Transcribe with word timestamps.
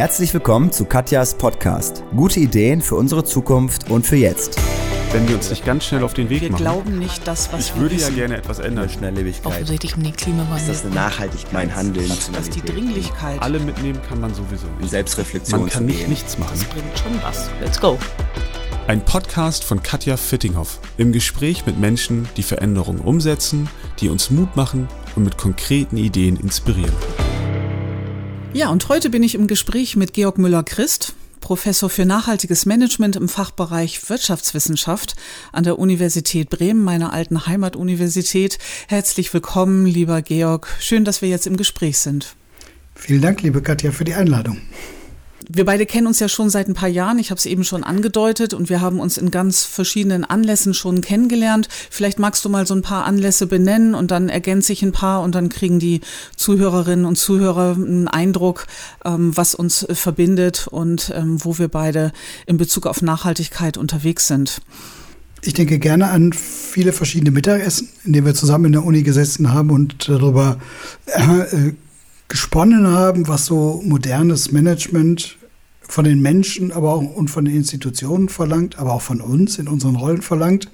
Herzlich 0.00 0.32
willkommen 0.32 0.72
zu 0.72 0.86
Katjas 0.86 1.34
Podcast. 1.34 2.02
Gute 2.16 2.40
Ideen 2.40 2.80
für 2.80 2.94
unsere 2.94 3.22
Zukunft 3.22 3.90
und 3.90 4.06
für 4.06 4.16
jetzt. 4.16 4.58
Wenn 5.12 5.28
wir 5.28 5.36
uns 5.36 5.50
nicht 5.50 5.66
ganz 5.66 5.84
schnell 5.84 6.02
auf 6.04 6.14
den 6.14 6.30
Weg 6.30 6.40
wir 6.40 6.52
machen. 6.52 6.64
Wir 6.64 6.70
glauben 6.72 6.98
nicht 6.98 7.28
das, 7.28 7.52
was 7.52 7.66
ich 7.66 7.74
wir 7.74 7.82
würde 7.82 7.96
wissen. 7.96 8.16
ja 8.16 8.20
gerne 8.22 8.38
etwas 8.38 8.60
ändern. 8.60 8.88
Schnelllebigkeit. 8.88 9.44
Offensichtlich 9.44 9.94
um 9.98 10.02
den 10.02 10.16
Klimawandel. 10.16 10.56
Ist 10.56 10.68
das 10.70 10.84
eine 10.86 10.94
Nachhaltigkeit? 10.94 11.52
Mein 11.52 11.76
Handeln. 11.76 12.10
dass 12.32 12.48
die 12.48 12.62
Dringlichkeit, 12.62 13.42
Alle 13.42 13.60
mitnehmen 13.60 14.00
kann 14.08 14.20
man 14.20 14.32
sowieso 14.32 14.68
In 14.68 14.78
nicht. 14.78 14.90
Selbstreflexion 14.90 15.60
Man 15.60 15.68
kann 15.68 15.84
nicht 15.84 16.08
nichts 16.08 16.38
machen. 16.38 16.54
das 16.54 16.64
bringt 16.64 16.98
schon 16.98 17.22
was. 17.22 17.50
Let's 17.60 17.78
go. 17.78 17.98
Ein 18.86 19.04
Podcast 19.04 19.64
von 19.64 19.82
Katja 19.82 20.16
Fittinghoff. 20.16 20.80
Im 20.96 21.12
Gespräch 21.12 21.66
mit 21.66 21.78
Menschen, 21.78 22.26
die 22.38 22.42
Veränderungen 22.42 23.00
umsetzen, 23.00 23.68
die 23.98 24.08
uns 24.08 24.30
Mut 24.30 24.56
machen 24.56 24.88
und 25.14 25.24
mit 25.24 25.36
konkreten 25.36 25.98
Ideen 25.98 26.38
inspirieren. 26.38 26.94
Ja, 28.52 28.70
und 28.70 28.88
heute 28.88 29.10
bin 29.10 29.22
ich 29.22 29.36
im 29.36 29.46
Gespräch 29.46 29.94
mit 29.94 30.12
Georg 30.12 30.36
Müller-Christ, 30.36 31.14
Professor 31.40 31.88
für 31.88 32.04
nachhaltiges 32.04 32.66
Management 32.66 33.14
im 33.14 33.28
Fachbereich 33.28 34.10
Wirtschaftswissenschaft 34.10 35.14
an 35.52 35.62
der 35.62 35.78
Universität 35.78 36.50
Bremen, 36.50 36.82
meiner 36.82 37.12
alten 37.12 37.46
Heimatuniversität. 37.46 38.58
Herzlich 38.88 39.32
willkommen, 39.32 39.86
lieber 39.86 40.20
Georg. 40.22 40.66
Schön, 40.80 41.04
dass 41.04 41.22
wir 41.22 41.28
jetzt 41.28 41.46
im 41.46 41.56
Gespräch 41.56 41.98
sind. 41.98 42.34
Vielen 42.96 43.22
Dank, 43.22 43.40
liebe 43.42 43.62
Katja, 43.62 43.92
für 43.92 44.04
die 44.04 44.14
Einladung. 44.14 44.60
Wir 45.52 45.64
beide 45.64 45.84
kennen 45.84 46.06
uns 46.06 46.20
ja 46.20 46.28
schon 46.28 46.48
seit 46.48 46.68
ein 46.68 46.74
paar 46.74 46.88
Jahren. 46.88 47.18
Ich 47.18 47.30
habe 47.30 47.38
es 47.38 47.46
eben 47.46 47.64
schon 47.64 47.82
angedeutet 47.82 48.54
und 48.54 48.68
wir 48.68 48.80
haben 48.80 49.00
uns 49.00 49.18
in 49.18 49.32
ganz 49.32 49.64
verschiedenen 49.64 50.24
Anlässen 50.24 50.74
schon 50.74 51.00
kennengelernt. 51.00 51.68
Vielleicht 51.90 52.20
magst 52.20 52.44
du 52.44 52.48
mal 52.48 52.68
so 52.68 52.74
ein 52.74 52.82
paar 52.82 53.04
Anlässe 53.04 53.48
benennen 53.48 53.96
und 53.96 54.12
dann 54.12 54.28
ergänze 54.28 54.72
ich 54.72 54.82
ein 54.82 54.92
paar 54.92 55.22
und 55.22 55.34
dann 55.34 55.48
kriegen 55.48 55.80
die 55.80 56.02
Zuhörerinnen 56.36 57.04
und 57.04 57.16
Zuhörer 57.16 57.74
einen 57.74 58.06
Eindruck, 58.06 58.68
ähm, 59.04 59.36
was 59.36 59.56
uns 59.56 59.86
verbindet 59.90 60.68
und 60.70 61.12
ähm, 61.16 61.44
wo 61.44 61.58
wir 61.58 61.66
beide 61.66 62.12
in 62.46 62.56
Bezug 62.56 62.86
auf 62.86 63.02
Nachhaltigkeit 63.02 63.76
unterwegs 63.76 64.28
sind. 64.28 64.62
Ich 65.42 65.54
denke 65.54 65.80
gerne 65.80 66.10
an 66.10 66.32
viele 66.32 66.92
verschiedene 66.92 67.32
Mittagessen, 67.32 67.88
in 68.04 68.12
denen 68.12 68.26
wir 68.26 68.34
zusammen 68.34 68.66
in 68.66 68.72
der 68.72 68.84
Uni 68.84 69.02
gesessen 69.02 69.52
haben 69.52 69.70
und 69.70 70.08
darüber 70.08 70.58
äh, 71.06 71.72
gesponnen 72.28 72.86
haben, 72.86 73.26
was 73.26 73.46
so 73.46 73.82
modernes 73.84 74.52
Management 74.52 75.39
von 75.90 76.04
den 76.04 76.22
Menschen, 76.22 76.70
aber 76.70 76.94
auch 76.94 77.00
und 77.02 77.28
von 77.28 77.44
den 77.44 77.56
Institutionen 77.56 78.28
verlangt, 78.28 78.78
aber 78.78 78.92
auch 78.92 79.02
von 79.02 79.20
uns 79.20 79.58
in 79.58 79.66
unseren 79.66 79.96
Rollen 79.96 80.22
verlangt. 80.22 80.70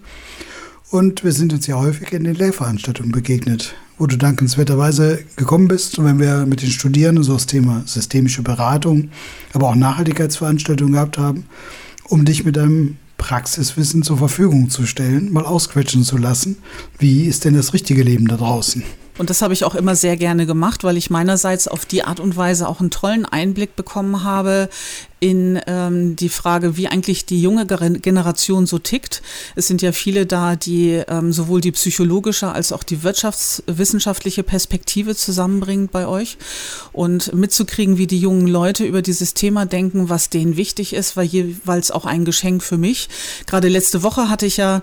Und 0.91 1.25
wir 1.25 1.33
sind 1.33 1.53
uns 1.53 1.67
ja 1.67 1.77
häufig 1.77 2.13
in 2.13 2.25
den 2.25 2.35
Lehrveranstaltungen 2.35 3.13
begegnet, 3.13 3.75
wo 3.99 4.07
du 4.07 4.17
dankenswerterweise 4.19 5.25
gekommen 5.37 5.69
bist. 5.69 5.99
Und 5.99 6.05
wenn 6.05 6.21
wir 6.21 6.45
mit 6.47 6.63
den 6.63 6.71
Studierenden 6.71 7.25
so 7.25 7.33
das 7.33 7.47
Thema 7.47 7.83
systemische 7.87 8.43
Beratung, 8.43 9.09
aber 9.53 9.69
auch 9.69 9.75
Nachhaltigkeitsveranstaltungen 9.75 10.93
gehabt 10.93 11.19
haben, 11.19 11.47
um 12.05 12.25
dich 12.25 12.45
mit 12.45 12.57
deinem 12.57 12.99
Praxiswissen 13.17 14.03
zur 14.03 14.19
Verfügung 14.19 14.69
zu 14.69 14.85
stellen, 14.85 15.33
mal 15.33 15.47
ausquetschen 15.47 16.05
zu 16.05 16.19
lassen. 16.19 16.59
Wie 16.99 17.25
ist 17.25 17.47
denn 17.47 17.55
das 17.55 17.73
richtige 17.73 18.03
Leben 18.03 18.29
da 18.29 18.37
draußen? 18.37 18.83
Und 19.19 19.31
das 19.31 19.41
habe 19.43 19.55
ich 19.55 19.65
auch 19.65 19.75
immer 19.75 19.97
sehr 19.97 20.17
gerne 20.17 20.47
gemacht, 20.47 20.85
weil 20.85 20.97
ich 20.97 21.11
meinerseits 21.11 21.69
auf 21.69 21.87
die 21.87 22.05
Art 22.05 22.21
und 22.21 22.37
Weise 22.37 22.69
auch 22.69 22.81
einen 22.81 22.91
tollen 22.91 23.25
Einblick 23.25 23.75
bekommen 23.77 24.25
habe 24.25 24.69
in 25.19 25.59
ähm, 25.67 26.15
die 26.15 26.29
Frage, 26.29 26.77
wie 26.77 26.89
eigentlich 26.89 27.25
die 27.25 27.41
junge 27.41 27.67
Generation 27.67 28.67
so 28.67 28.79
tickt. 28.79 29.23
Es 29.55 29.67
sind 29.67 29.81
ja 29.81 29.93
viele 29.93 30.27
da, 30.27 30.57
die 30.57 31.03
ähm, 31.09 31.33
sowohl 31.33 31.63
die 31.63 31.73
psychologische 31.73 32.53
als 32.53 32.71
auch 32.71 32.83
die 32.83 33.03
wirtschaftswissenschaftliche 33.03 34.43
Perspektive 34.43 35.17
zusammenbringt 35.17 35.91
bei 35.91 36.07
euch 36.07 36.37
und 36.93 37.33
mitzukriegen, 37.35 37.97
wie 37.97 38.07
die 38.07 38.21
jungen 38.21 38.47
Leute 38.47 38.85
über 38.85 39.01
dieses 39.01 39.33
Thema 39.33 39.65
denken, 39.65 40.11
was 40.11 40.29
denen 40.29 40.57
wichtig 40.57 40.93
ist, 40.93 41.17
war 41.17 41.25
jeweils 41.25 41.91
auch 41.91 42.05
ein 42.05 42.27
Geschenk 42.27 42.63
für 42.63 42.77
mich. 42.77 43.09
Gerade 43.47 43.69
letzte 43.69 44.03
Woche 44.03 44.29
hatte 44.29 44.45
ich 44.45 44.59
ja 44.59 44.83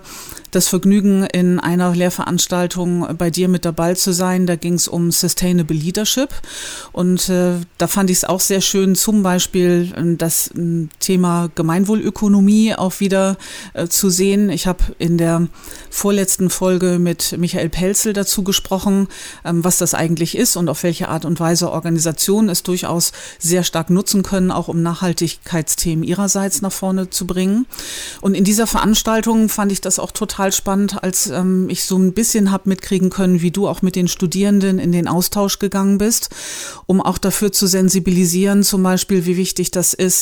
das 0.50 0.68
Vergnügen, 0.68 1.24
in 1.24 1.58
einer 1.58 1.94
Lehrveranstaltung 1.94 3.16
bei 3.18 3.30
dir 3.30 3.48
mit 3.48 3.64
dabei 3.64 3.94
zu 3.94 4.12
sein. 4.12 4.46
Da 4.46 4.56
ging 4.56 4.74
es 4.74 4.88
um 4.88 5.10
Sustainable 5.10 5.76
Leadership 5.76 6.30
und 6.92 7.28
äh, 7.28 7.54
da 7.78 7.86
fand 7.86 8.10
ich 8.10 8.18
es 8.18 8.24
auch 8.24 8.40
sehr 8.40 8.60
schön, 8.60 8.94
zum 8.94 9.22
Beispiel 9.22 9.92
äh, 9.96 10.16
das 10.24 10.48
äh, 10.48 10.88
Thema 11.00 11.50
Gemeinwohlökonomie 11.54 12.74
auch 12.74 13.00
wieder 13.00 13.36
äh, 13.74 13.88
zu 13.88 14.08
sehen. 14.10 14.48
Ich 14.48 14.66
habe 14.66 14.82
in 14.98 15.18
der 15.18 15.48
vorletzten 15.90 16.50
Folge 16.50 16.98
mit 16.98 17.36
Michael 17.38 17.68
Pelzel 17.68 18.14
dazu 18.14 18.42
gesprochen, 18.42 19.08
ähm, 19.44 19.62
was 19.64 19.78
das 19.78 19.92
eigentlich 19.94 20.36
ist 20.36 20.56
und 20.56 20.68
auf 20.68 20.82
welche 20.82 21.08
Art 21.08 21.24
und 21.24 21.38
Weise 21.40 21.70
Organisationen 21.70 22.48
es 22.48 22.62
durchaus 22.62 23.12
sehr 23.38 23.64
stark 23.64 23.90
nutzen 23.90 24.22
können, 24.22 24.50
auch 24.50 24.68
um 24.68 24.82
Nachhaltigkeitsthemen 24.82 26.04
ihrerseits 26.04 26.62
nach 26.62 26.72
vorne 26.72 27.10
zu 27.10 27.26
bringen. 27.26 27.66
Und 28.22 28.34
in 28.34 28.44
dieser 28.44 28.66
Veranstaltung 28.66 29.48
fand 29.50 29.72
ich 29.72 29.82
das 29.82 29.98
auch 29.98 30.10
total 30.10 30.52
spannend, 30.52 31.02
als 31.02 31.28
ähm, 31.28 31.68
ich 31.68 31.84
so 31.84 31.98
ein 31.98 32.14
bisschen 32.14 32.50
habe 32.50 32.68
mitkriegen 32.70 33.10
können, 33.10 33.42
wie 33.42 33.50
du 33.50 33.68
auch 33.68 33.82
mit 33.82 33.94
den 33.94 34.08
Studierenden 34.08 34.78
in 34.78 34.92
den 34.92 35.06
Austausch 35.06 35.58
gegangen 35.58 35.98
bist, 35.98 36.30
um 36.86 37.02
auch 37.02 37.18
dafür 37.18 37.52
zu 37.52 37.66
sensibilisieren, 37.66 38.62
zum 38.62 38.82
Beispiel, 38.82 39.26
wie 39.26 39.36
wichtig 39.36 39.70
das 39.70 39.92
ist, 39.92 40.13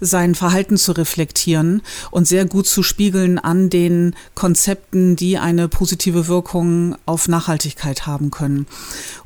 sein 0.00 0.34
Verhalten 0.34 0.76
zu 0.76 0.92
reflektieren 0.92 1.82
und 2.10 2.26
sehr 2.26 2.44
gut 2.44 2.66
zu 2.66 2.82
spiegeln 2.82 3.38
an 3.38 3.70
den 3.70 4.14
Konzepten, 4.34 5.16
die 5.16 5.38
eine 5.38 5.68
positive 5.68 6.28
Wirkung 6.28 6.96
auf 7.06 7.28
Nachhaltigkeit 7.28 8.06
haben 8.06 8.30
können. 8.30 8.66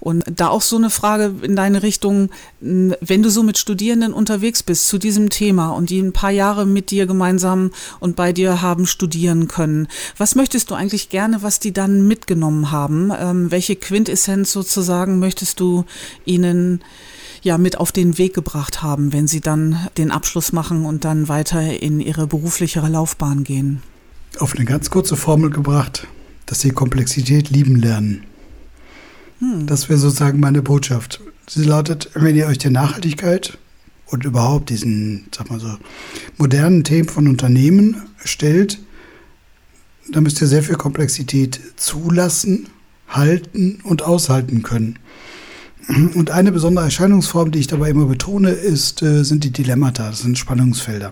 Und 0.00 0.24
da 0.26 0.48
auch 0.48 0.62
so 0.62 0.76
eine 0.76 0.90
Frage 0.90 1.34
in 1.42 1.56
deine 1.56 1.82
Richtung, 1.82 2.30
wenn 2.60 3.22
du 3.22 3.30
so 3.30 3.42
mit 3.42 3.58
Studierenden 3.58 4.12
unterwegs 4.12 4.62
bist 4.62 4.88
zu 4.88 4.98
diesem 4.98 5.30
Thema 5.30 5.70
und 5.70 5.90
die 5.90 6.00
ein 6.00 6.12
paar 6.12 6.30
Jahre 6.30 6.66
mit 6.66 6.90
dir 6.90 7.06
gemeinsam 7.06 7.70
und 8.00 8.16
bei 8.16 8.32
dir 8.32 8.62
haben 8.62 8.86
studieren 8.86 9.48
können, 9.48 9.88
was 10.16 10.34
möchtest 10.34 10.70
du 10.70 10.74
eigentlich 10.74 11.08
gerne, 11.08 11.42
was 11.42 11.60
die 11.60 11.72
dann 11.72 12.06
mitgenommen 12.06 12.70
haben? 12.70 13.12
Ähm, 13.18 13.50
welche 13.50 13.76
Quintessenz 13.76 14.52
sozusagen 14.52 15.18
möchtest 15.18 15.60
du 15.60 15.84
ihnen 16.24 16.82
ja 17.44 17.58
mit 17.58 17.78
auf 17.78 17.92
den 17.92 18.18
Weg 18.18 18.34
gebracht 18.34 18.82
haben, 18.82 19.12
wenn 19.12 19.28
sie 19.28 19.40
dann 19.40 19.88
den 19.98 20.10
Abschluss 20.10 20.52
machen 20.52 20.84
und 20.84 21.04
dann 21.04 21.28
weiter 21.28 21.80
in 21.80 22.00
ihre 22.00 22.26
berufliche 22.26 22.80
Laufbahn 22.80 23.44
gehen? 23.44 23.82
Auf 24.38 24.56
eine 24.56 24.64
ganz 24.64 24.90
kurze 24.90 25.16
Formel 25.16 25.50
gebracht, 25.50 26.06
dass 26.46 26.60
sie 26.60 26.70
Komplexität 26.70 27.50
lieben 27.50 27.76
lernen. 27.76 28.24
Hm. 29.38 29.66
Das 29.66 29.88
wäre 29.88 29.98
sozusagen 29.98 30.40
meine 30.40 30.62
Botschaft. 30.62 31.20
Sie 31.48 31.64
lautet, 31.64 32.10
wenn 32.14 32.34
ihr 32.34 32.46
euch 32.46 32.58
der 32.58 32.70
Nachhaltigkeit 32.70 33.58
und 34.06 34.24
überhaupt 34.24 34.70
diesen, 34.70 35.26
sag 35.34 35.50
mal 35.50 35.60
so, 35.60 35.76
modernen 36.38 36.84
Themen 36.84 37.08
von 37.08 37.28
Unternehmen 37.28 38.02
stellt, 38.24 38.78
dann 40.10 40.22
müsst 40.22 40.40
ihr 40.40 40.46
sehr 40.46 40.62
viel 40.62 40.76
Komplexität 40.76 41.60
zulassen, 41.76 42.68
halten 43.08 43.80
und 43.84 44.02
aushalten 44.02 44.62
können. 44.62 44.98
Und 45.88 46.30
eine 46.30 46.52
besondere 46.52 46.86
Erscheinungsform, 46.86 47.50
die 47.50 47.58
ich 47.58 47.66
dabei 47.66 47.90
immer 47.90 48.06
betone, 48.06 48.50
ist, 48.50 49.02
äh, 49.02 49.22
sind 49.22 49.44
die 49.44 49.50
Dilemmata, 49.50 50.08
das 50.08 50.20
sind 50.20 50.38
Spannungsfelder. 50.38 51.10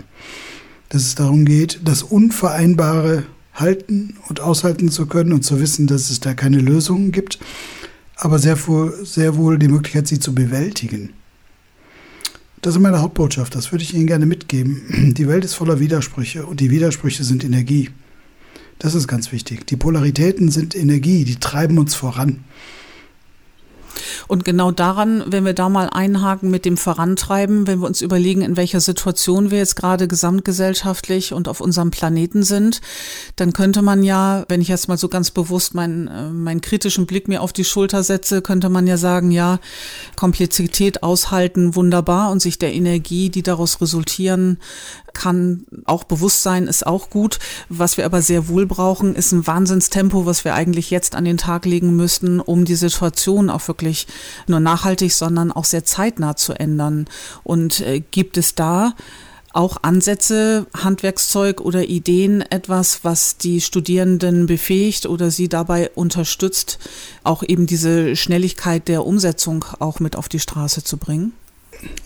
Dass 0.88 1.02
es 1.02 1.14
darum 1.14 1.44
geht, 1.44 1.80
das 1.84 2.02
Unvereinbare 2.02 3.24
halten 3.54 4.16
und 4.28 4.40
aushalten 4.40 4.90
zu 4.90 5.06
können 5.06 5.32
und 5.32 5.42
zu 5.44 5.60
wissen, 5.60 5.86
dass 5.86 6.10
es 6.10 6.20
da 6.20 6.34
keine 6.34 6.58
Lösungen 6.58 7.12
gibt, 7.12 7.38
aber 8.16 8.38
sehr 8.38 8.56
sehr 9.02 9.36
wohl 9.36 9.58
die 9.58 9.68
Möglichkeit, 9.68 10.08
sie 10.08 10.20
zu 10.20 10.34
bewältigen. 10.34 11.10
Das 12.62 12.74
ist 12.76 12.80
meine 12.80 13.02
Hauptbotschaft, 13.02 13.54
das 13.54 13.72
würde 13.72 13.82
ich 13.82 13.92
Ihnen 13.92 14.06
gerne 14.06 14.24
mitgeben. 14.24 15.14
Die 15.16 15.28
Welt 15.28 15.44
ist 15.44 15.54
voller 15.54 15.80
Widersprüche 15.80 16.46
und 16.46 16.60
die 16.60 16.70
Widersprüche 16.70 17.24
sind 17.24 17.44
Energie. 17.44 17.90
Das 18.78 18.94
ist 18.94 19.08
ganz 19.08 19.32
wichtig. 19.32 19.66
Die 19.66 19.76
Polaritäten 19.76 20.50
sind 20.50 20.74
Energie, 20.74 21.24
die 21.24 21.36
treiben 21.36 21.78
uns 21.78 21.94
voran. 21.94 22.44
Und 24.28 24.44
genau 24.44 24.70
daran, 24.70 25.24
wenn 25.26 25.44
wir 25.44 25.54
da 25.54 25.68
mal 25.68 25.88
einhaken 25.88 26.50
mit 26.50 26.64
dem 26.64 26.76
Vorantreiben, 26.76 27.66
wenn 27.66 27.80
wir 27.80 27.86
uns 27.86 28.00
überlegen, 28.00 28.42
in 28.42 28.56
welcher 28.56 28.80
Situation 28.80 29.50
wir 29.50 29.58
jetzt 29.58 29.76
gerade 29.76 30.08
gesamtgesellschaftlich 30.08 31.32
und 31.32 31.48
auf 31.48 31.60
unserem 31.60 31.90
Planeten 31.90 32.42
sind, 32.42 32.80
dann 33.36 33.52
könnte 33.52 33.82
man 33.82 34.02
ja, 34.02 34.44
wenn 34.48 34.60
ich 34.60 34.68
jetzt 34.68 34.88
mal 34.88 34.98
so 34.98 35.08
ganz 35.08 35.30
bewusst 35.30 35.74
meinen, 35.74 36.42
meinen 36.42 36.60
kritischen 36.60 37.06
Blick 37.06 37.28
mir 37.28 37.42
auf 37.42 37.52
die 37.52 37.64
Schulter 37.64 38.02
setze, 38.02 38.42
könnte 38.42 38.68
man 38.68 38.86
ja 38.86 38.96
sagen, 38.96 39.30
ja, 39.30 39.58
Komplexität 40.16 41.02
aushalten, 41.02 41.74
wunderbar 41.74 42.30
und 42.30 42.40
sich 42.40 42.58
der 42.58 42.72
Energie, 42.72 43.30
die 43.30 43.42
daraus 43.42 43.80
resultieren 43.80 44.58
kann, 45.12 45.66
auch 45.84 46.04
bewusst 46.04 46.42
sein, 46.42 46.66
ist 46.66 46.86
auch 46.86 47.10
gut. 47.10 47.38
Was 47.68 47.96
wir 47.96 48.04
aber 48.04 48.22
sehr 48.22 48.48
wohl 48.48 48.66
brauchen, 48.66 49.14
ist 49.14 49.32
ein 49.32 49.46
Wahnsinnstempo, 49.46 50.26
was 50.26 50.44
wir 50.44 50.54
eigentlich 50.54 50.90
jetzt 50.90 51.14
an 51.14 51.24
den 51.24 51.38
Tag 51.38 51.66
legen 51.66 51.94
müssten, 51.96 52.40
um 52.40 52.64
die 52.64 52.74
Situation 52.74 53.50
auch 53.50 53.66
wirklich 53.68 54.06
nur 54.46 54.60
nachhaltig, 54.60 55.12
sondern 55.12 55.52
auch 55.52 55.64
sehr 55.64 55.84
zeitnah 55.84 56.36
zu 56.36 56.52
ändern. 56.52 57.06
Und 57.42 57.80
äh, 57.80 58.00
gibt 58.00 58.36
es 58.36 58.54
da 58.54 58.94
auch 59.52 59.78
Ansätze, 59.82 60.66
Handwerkszeug 60.74 61.60
oder 61.60 61.84
Ideen, 61.84 62.42
etwas, 62.42 63.00
was 63.02 63.36
die 63.36 63.60
Studierenden 63.60 64.46
befähigt 64.46 65.06
oder 65.06 65.30
sie 65.30 65.48
dabei 65.48 65.90
unterstützt, 65.90 66.78
auch 67.22 67.42
eben 67.42 67.66
diese 67.66 68.16
Schnelligkeit 68.16 68.88
der 68.88 69.04
Umsetzung 69.04 69.64
auch 69.78 70.00
mit 70.00 70.16
auf 70.16 70.28
die 70.28 70.40
Straße 70.40 70.84
zu 70.84 70.96
bringen? 70.96 71.32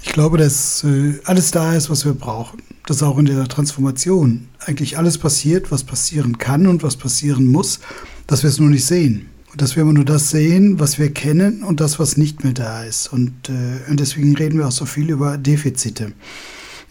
Ich 0.02 0.12
glaube, 0.12 0.38
dass 0.38 0.84
äh, 0.84 1.20
alles 1.24 1.50
da 1.50 1.74
ist, 1.74 1.90
was 1.90 2.04
wir 2.04 2.14
brauchen. 2.14 2.62
Dass 2.86 3.02
auch 3.02 3.18
in 3.18 3.26
der 3.26 3.46
Transformation 3.48 4.48
eigentlich 4.60 4.96
alles 4.96 5.18
passiert, 5.18 5.70
was 5.70 5.84
passieren 5.84 6.38
kann 6.38 6.66
und 6.66 6.82
was 6.82 6.96
passieren 6.96 7.46
muss, 7.46 7.80
dass 8.26 8.42
wir 8.42 8.50
es 8.50 8.58
nur 8.58 8.70
nicht 8.70 8.86
sehen. 8.86 9.28
Dass 9.56 9.74
wir 9.74 9.82
immer 9.82 9.92
nur 9.92 10.04
das 10.04 10.30
sehen, 10.30 10.78
was 10.78 10.98
wir 10.98 11.12
kennen 11.12 11.62
und 11.62 11.80
das, 11.80 11.98
was 11.98 12.16
nicht 12.16 12.44
mehr 12.44 12.52
da 12.52 12.84
ist. 12.84 13.12
Und, 13.12 13.48
äh, 13.48 13.90
und 13.90 14.00
deswegen 14.00 14.36
reden 14.36 14.58
wir 14.58 14.68
auch 14.68 14.72
so 14.72 14.84
viel 14.84 15.10
über 15.10 15.38
Defizite. 15.38 16.12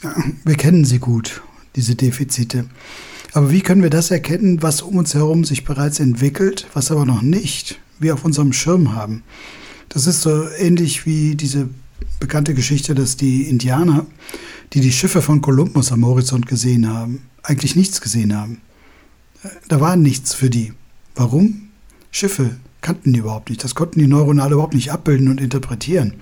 Ja, 0.04 0.16
wir 0.44 0.56
kennen 0.56 0.86
sie 0.86 1.00
gut, 1.00 1.42
diese 1.76 1.96
Defizite. 1.96 2.66
Aber 3.34 3.52
wie 3.52 3.62
können 3.62 3.84
wir 3.84 3.90
das 3.90 4.12
erkennen, 4.12 4.62
was 4.62 4.82
um 4.82 4.96
uns 4.96 5.14
herum 5.14 5.44
sich 5.44 5.64
bereits 5.64 6.00
entwickelt, 6.00 6.68
was 6.74 6.90
aber 6.90 7.06
noch 7.06 7.22
nicht 7.22 7.80
wir 8.00 8.14
auf 8.14 8.26
unserem 8.26 8.54
Schirm 8.54 8.96
haben? 8.96 9.24
Das 9.90 10.08
ist 10.08 10.22
so 10.22 10.48
ähnlich 10.58 11.06
wie 11.06 11.36
diese 11.36 11.70
bekannte 12.20 12.54
Geschichte, 12.54 12.96
dass 12.96 13.18
die 13.18 13.44
Indianer, 13.44 14.06
die 14.74 14.82
die 14.82 14.92
Schiffe 14.92 15.22
von 15.22 15.42
Kolumbus 15.42 15.92
am 15.92 16.06
Horizont 16.06 16.48
gesehen 16.48 16.88
haben, 16.88 17.24
eigentlich 17.44 17.76
nichts 17.76 18.02
gesehen 18.02 18.36
haben. 18.36 18.62
Da 19.68 19.80
war 19.80 19.96
nichts 19.96 20.34
für 20.34 20.50
die. 20.50 20.74
Warum? 21.14 21.65
Schiffe 22.16 22.56
kannten 22.80 23.12
die 23.12 23.20
überhaupt 23.20 23.50
nicht. 23.50 23.62
Das 23.62 23.76
konnten 23.76 24.00
die 24.00 24.08
neuronal 24.08 24.54
überhaupt 24.54 24.74
nicht 24.74 24.90
abbilden 24.90 25.28
und 25.28 25.42
interpretieren. 25.42 26.14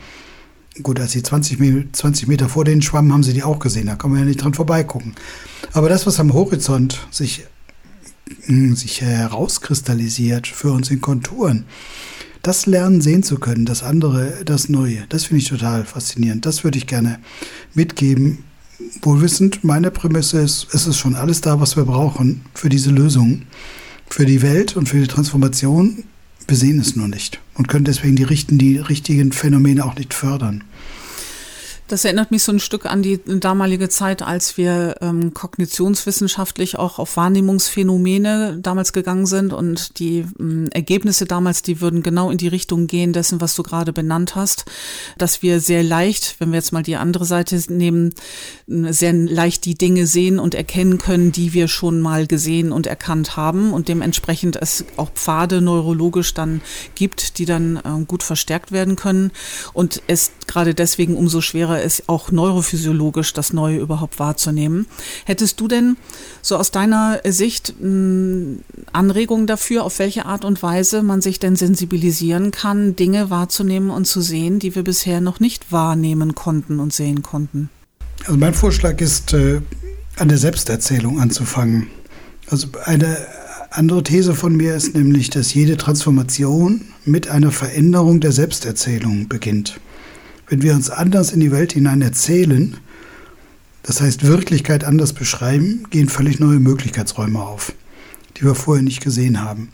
Gut, 0.82 1.00
als 1.00 1.12
sie 1.12 1.22
20, 1.22 1.94
20 1.94 2.28
Meter 2.28 2.50
vor 2.50 2.66
denen 2.66 2.82
schwammen, 2.82 3.14
haben 3.14 3.22
sie 3.22 3.34
die 3.34 3.44
auch 3.44 3.60
gesehen. 3.60 3.86
Da 3.86 3.96
kann 3.96 4.10
man 4.10 4.22
ja 4.22 4.26
nicht 4.26 4.42
dran 4.42 4.56
vorbeigucken. 4.56 5.14
Aber 5.72 5.90
das, 5.90 6.08
was 6.08 6.20
am 6.20 6.34
Horizont 6.34 7.06
sich, 7.12 7.46
hm, 8.46 8.76
sich 8.76 9.02
herauskristallisiert 9.02 10.48
für 10.48 10.72
uns 10.72 10.90
in 10.90 11.00
Konturen, 11.00 11.66
das 12.42 12.66
lernen 12.66 13.02
sehen 13.02 13.22
zu 13.22 13.38
können, 13.38 13.68
das 13.68 13.84
andere, 13.84 14.44
das 14.46 14.70
Neue, 14.70 15.06
das 15.10 15.26
finde 15.26 15.44
ich 15.44 15.50
total 15.50 15.86
faszinierend. 15.86 16.48
Das 16.48 16.64
würde 16.64 16.80
ich 16.80 16.88
gerne 16.88 17.20
mitgeben. 17.76 18.40
Wohlwissend, 19.04 19.64
meine 19.64 19.92
Prämisse 19.92 20.42
ist, 20.42 20.74
es 20.74 20.88
ist 20.88 20.98
schon 20.98 21.14
alles 21.14 21.42
da, 21.42 21.60
was 21.60 21.78
wir 21.78 21.86
brauchen 21.86 22.42
für 22.56 22.70
diese 22.70 22.90
Lösung, 22.90 23.44
für 24.10 24.26
die 24.26 24.42
Welt 24.42 24.76
und 24.76 24.88
für 24.88 25.00
die 25.00 25.08
Transformation. 25.08 26.04
Wir 26.48 26.58
sehen 26.58 26.80
es 26.80 26.96
nur 26.96 27.08
nicht 27.08 27.40
und 27.56 27.68
können 27.68 27.86
deswegen 27.86 28.16
die, 28.16 28.24
richten, 28.24 28.58
die 28.58 28.78
richtigen 28.78 29.32
Phänomene 29.32 29.86
auch 29.86 29.96
nicht 29.96 30.14
fördern. 30.14 30.64
Das 31.94 32.06
erinnert 32.06 32.32
mich 32.32 32.42
so 32.42 32.52
ein 32.52 32.60
Stück 32.60 32.88
an 32.88 33.04
die 33.04 33.20
damalige 33.24 33.88
Zeit, 33.88 34.24
als 34.24 34.58
wir 34.58 34.96
ähm, 35.02 35.36
kognitionswissenschaftlich 35.36 36.80
auch 36.80 36.98
auf 36.98 37.18
Wahrnehmungsphänomene 37.18 38.58
damals 38.60 38.94
gegangen 38.94 39.28
sind 39.28 39.54
und 39.54 40.00
die 40.00 40.26
ähm, 40.40 40.70
Ergebnisse 40.72 41.28
damals, 41.28 41.62
die 41.62 41.82
würden 41.82 42.02
genau 42.02 42.32
in 42.32 42.40
die 42.40 42.48
Richtung 42.48 42.88
gehen 42.88 43.14
dessen, 43.14 43.42
was 43.42 43.54
du 43.54 43.62
gerade 43.62 43.94
benannt 43.94 44.34
hast, 44.34 44.66
dass 45.20 45.44
wir 45.44 45.60
sehr 45.60 45.84
leicht, 45.84 46.38
wenn 46.40 46.50
wir 46.50 46.56
jetzt 46.56 46.74
mal 46.74 46.82
die 46.82 46.96
andere 46.96 47.26
Seite 47.26 47.62
nehmen, 47.72 48.16
sehr 48.66 49.14
leicht 49.14 49.64
die 49.66 49.76
Dinge 49.76 50.08
sehen 50.08 50.40
und 50.40 50.56
erkennen 50.56 50.98
können, 50.98 51.32
die 51.32 51.54
wir 51.54 51.68
schon 51.68 52.02
mal 52.02 52.26
gesehen 52.26 52.72
und 52.72 52.88
erkannt 52.88 53.38
haben 53.38 53.72
und 53.72 53.88
dementsprechend 53.88 54.56
es 54.56 54.84
auch 54.98 55.12
Pfade 55.12 55.62
neurologisch 55.62 56.34
dann 56.34 56.62
gibt, 56.96 57.38
die 57.38 57.46
dann 57.46 57.76
äh, 57.76 58.04
gut 58.08 58.24
verstärkt 58.24 58.72
werden 58.72 58.96
können. 58.96 59.30
Und 59.74 60.02
es 60.08 60.32
gerade 60.48 60.74
deswegen 60.74 61.16
umso 61.18 61.42
schwerer 61.42 61.83
es 61.84 62.08
auch 62.08 62.32
neurophysiologisch, 62.32 63.34
das 63.34 63.54
Neue 63.54 63.78
überhaupt 63.78 64.20
wahrzunehmen. 64.20 64.88
Hättest 65.26 65.60
du 65.60 65.68
denn 65.68 65.98
so 66.42 66.58
aus 66.58 66.72
deiner 66.72 67.22
Sicht 67.26 67.74
Anregungen 68.92 69.48
dafür, 69.48 69.84
auf 69.84 70.00
welche 70.00 70.26
Art 70.26 70.46
und 70.46 70.64
Weise 70.64 71.04
man 71.04 71.22
sich 71.22 71.40
denn 71.40 71.56
sensibilisieren 71.56 72.52
kann, 72.52 72.96
Dinge 72.96 73.30
wahrzunehmen 73.30 73.90
und 73.90 74.06
zu 74.06 74.22
sehen, 74.22 74.60
die 74.60 74.76
wir 74.76 74.84
bisher 74.84 75.22
noch 75.22 75.40
nicht 75.40 75.72
wahrnehmen 75.72 76.36
konnten 76.36 76.80
und 76.80 76.94
sehen 76.94 77.22
konnten? 77.24 77.70
Also 78.26 78.38
mein 78.38 78.54
Vorschlag 78.54 79.02
ist, 79.02 79.34
äh, 79.34 79.62
an 80.18 80.30
der 80.30 80.38
Selbsterzählung 80.38 81.20
anzufangen. 81.20 81.88
Also 82.50 82.68
eine 82.86 83.18
andere 83.72 84.04
These 84.04 84.36
von 84.36 84.56
mir 84.56 84.76
ist 84.76 84.94
nämlich, 84.94 85.30
dass 85.30 85.54
jede 85.54 85.78
Transformation 85.78 86.82
mit 87.06 87.28
einer 87.28 87.52
Veränderung 87.52 88.20
der 88.20 88.32
Selbsterzählung 88.32 89.28
beginnt. 89.28 89.80
Wenn 90.48 90.62
wir 90.62 90.74
uns 90.74 90.90
anders 90.90 91.32
in 91.32 91.40
die 91.40 91.52
Welt 91.52 91.74
hinein 91.74 92.02
erzählen, 92.02 92.78
das 93.84 94.02
heißt 94.02 94.26
Wirklichkeit 94.26 94.84
anders 94.84 95.14
beschreiben, 95.14 95.88
gehen 95.90 96.10
völlig 96.10 96.40
neue 96.40 96.60
Möglichkeitsräume 96.60 97.42
auf, 97.42 97.74
die 98.38 98.44
wir 98.44 98.56
vorher 98.56 98.84
nicht 98.84 99.02
gesehen 99.02 99.42
haben. 99.42 99.70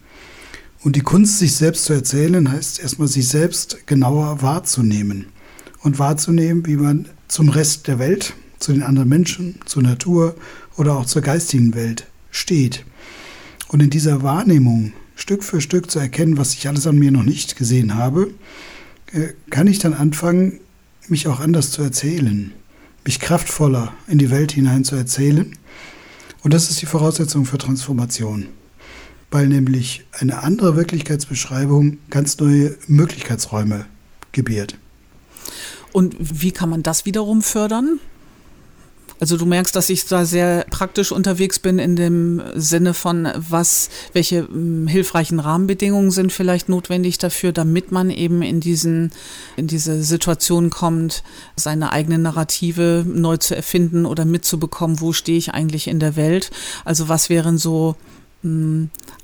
Und 0.82 0.96
die 0.96 1.02
Kunst, 1.02 1.40
sich 1.40 1.56
selbst 1.56 1.86
zu 1.86 1.94
erzählen, 1.94 2.52
heißt 2.52 2.80
erstmal, 2.80 3.08
sich 3.08 3.28
selbst 3.28 3.86
genauer 3.86 4.42
wahrzunehmen. 4.42 5.28
Und 5.82 6.00
wahrzunehmen, 6.00 6.66
wie 6.66 6.76
man 6.76 7.08
zum 7.28 7.50
Rest 7.50 7.88
der 7.88 8.00
Welt, 8.00 8.34
zu 8.60 8.74
den 8.74 8.84
anderen 8.84 9.10
Menschen, 9.10 9.60
zur 9.66 9.84
Natur 9.84 10.36
oder 10.78 10.96
auch 10.96 11.06
zur 11.06 11.22
geistigen 11.22 11.74
Welt 11.74 12.06
steht. 12.32 12.86
Und 13.70 13.82
in 13.82 13.90
dieser 13.90 14.24
Wahrnehmung 14.24 14.94
Stück 15.16 15.44
für 15.44 15.62
Stück 15.62 15.92
zu 15.92 16.00
erkennen, 16.00 16.38
was 16.38 16.54
ich 16.54 16.68
alles 16.68 16.88
an 16.88 16.98
mir 16.98 17.12
noch 17.12 17.24
nicht 17.24 17.56
gesehen 17.56 17.96
habe, 17.96 18.32
kann 19.50 19.68
ich 19.68 19.80
dann 19.80 19.94
anfangen, 19.94 20.60
mich 21.08 21.28
auch 21.28 21.40
anders 21.40 21.72
zu 21.72 21.82
erzählen, 21.82 22.52
mich 23.06 23.20
kraftvoller 23.20 23.94
in 24.08 24.18
die 24.18 24.30
Welt 24.30 24.52
hinein 24.52 24.84
zu 24.84 24.96
erzählen. 24.96 25.58
Und 26.44 26.54
das 26.54 26.70
ist 26.70 26.82
die 26.82 26.86
Voraussetzung 26.86 27.46
für 27.46 27.58
Transformation, 27.58 28.48
weil 29.32 29.48
nämlich 29.48 30.06
eine 30.12 30.44
andere 30.44 30.76
Wirklichkeitsbeschreibung 30.76 31.98
ganz 32.10 32.38
neue 32.40 32.78
Möglichkeitsräume 32.88 33.86
gebiert. 34.32 34.78
Und 35.92 36.16
wie 36.20 36.52
kann 36.52 36.70
man 36.70 36.84
das 36.84 37.06
wiederum 37.06 37.42
fördern? 37.42 38.00
Also 39.20 39.38
du 39.38 39.46
merkst, 39.46 39.76
dass 39.76 39.90
ich 39.90 40.06
da 40.06 40.26
sehr 40.26 40.66
praktisch 40.70 41.12
unterwegs 41.12 41.60
bin 41.60 41.78
in 41.78 41.96
dem 41.96 42.42
Sinne 42.56 42.94
von, 42.94 43.28
was, 43.36 43.90
welche 44.14 44.48
hm, 44.48 44.88
hilfreichen 44.88 45.40
Rahmenbedingungen 45.40 46.12
sind 46.12 46.32
vielleicht 46.32 46.70
notwendig 46.70 47.18
dafür, 47.18 47.52
damit 47.52 47.92
man 47.92 48.10
eben 48.10 48.42
in 48.42 48.62
diesen, 48.62 49.12
in 49.58 49.68
diese 49.68 50.04
Situation 50.04 50.70
kommt, 50.70 51.24
seine 51.56 51.92
eigene 51.92 52.18
Narrative 52.18 53.04
neu 53.06 53.38
zu 53.38 53.56
erfinden 53.56 54.06
oder 54.06 54.24
mitzubekommen, 54.24 55.02
wo 55.02 55.12
stehe 55.12 55.38
ich 55.38 55.54
eigentlich 55.54 55.88
in 55.88 56.00
der 56.00 56.16
Welt. 56.16 56.52
Also 56.86 57.10
was 57.10 57.30
wären 57.30 57.58
so 57.58 57.96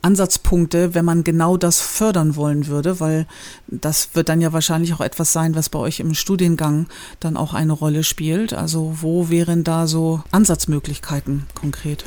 Ansatzpunkte, 0.01 0.93
wenn 0.93 1.05
man 1.05 1.23
genau 1.23 1.55
das 1.55 1.79
fördern 1.79 2.35
wollen 2.35 2.67
würde, 2.67 2.99
weil 2.99 3.27
das 3.67 4.09
wird 4.13 4.27
dann 4.27 4.41
ja 4.41 4.51
wahrscheinlich 4.51 4.93
auch 4.93 4.99
etwas 4.99 5.31
sein, 5.31 5.55
was 5.55 5.69
bei 5.69 5.79
euch 5.79 6.01
im 6.01 6.13
Studiengang 6.13 6.87
dann 7.21 7.37
auch 7.37 7.53
eine 7.53 7.71
Rolle 7.71 8.03
spielt. 8.03 8.53
Also 8.53 8.97
wo 9.01 9.29
wären 9.29 9.63
da 9.63 9.87
so 9.87 10.21
Ansatzmöglichkeiten 10.31 11.45
konkret? 11.53 12.03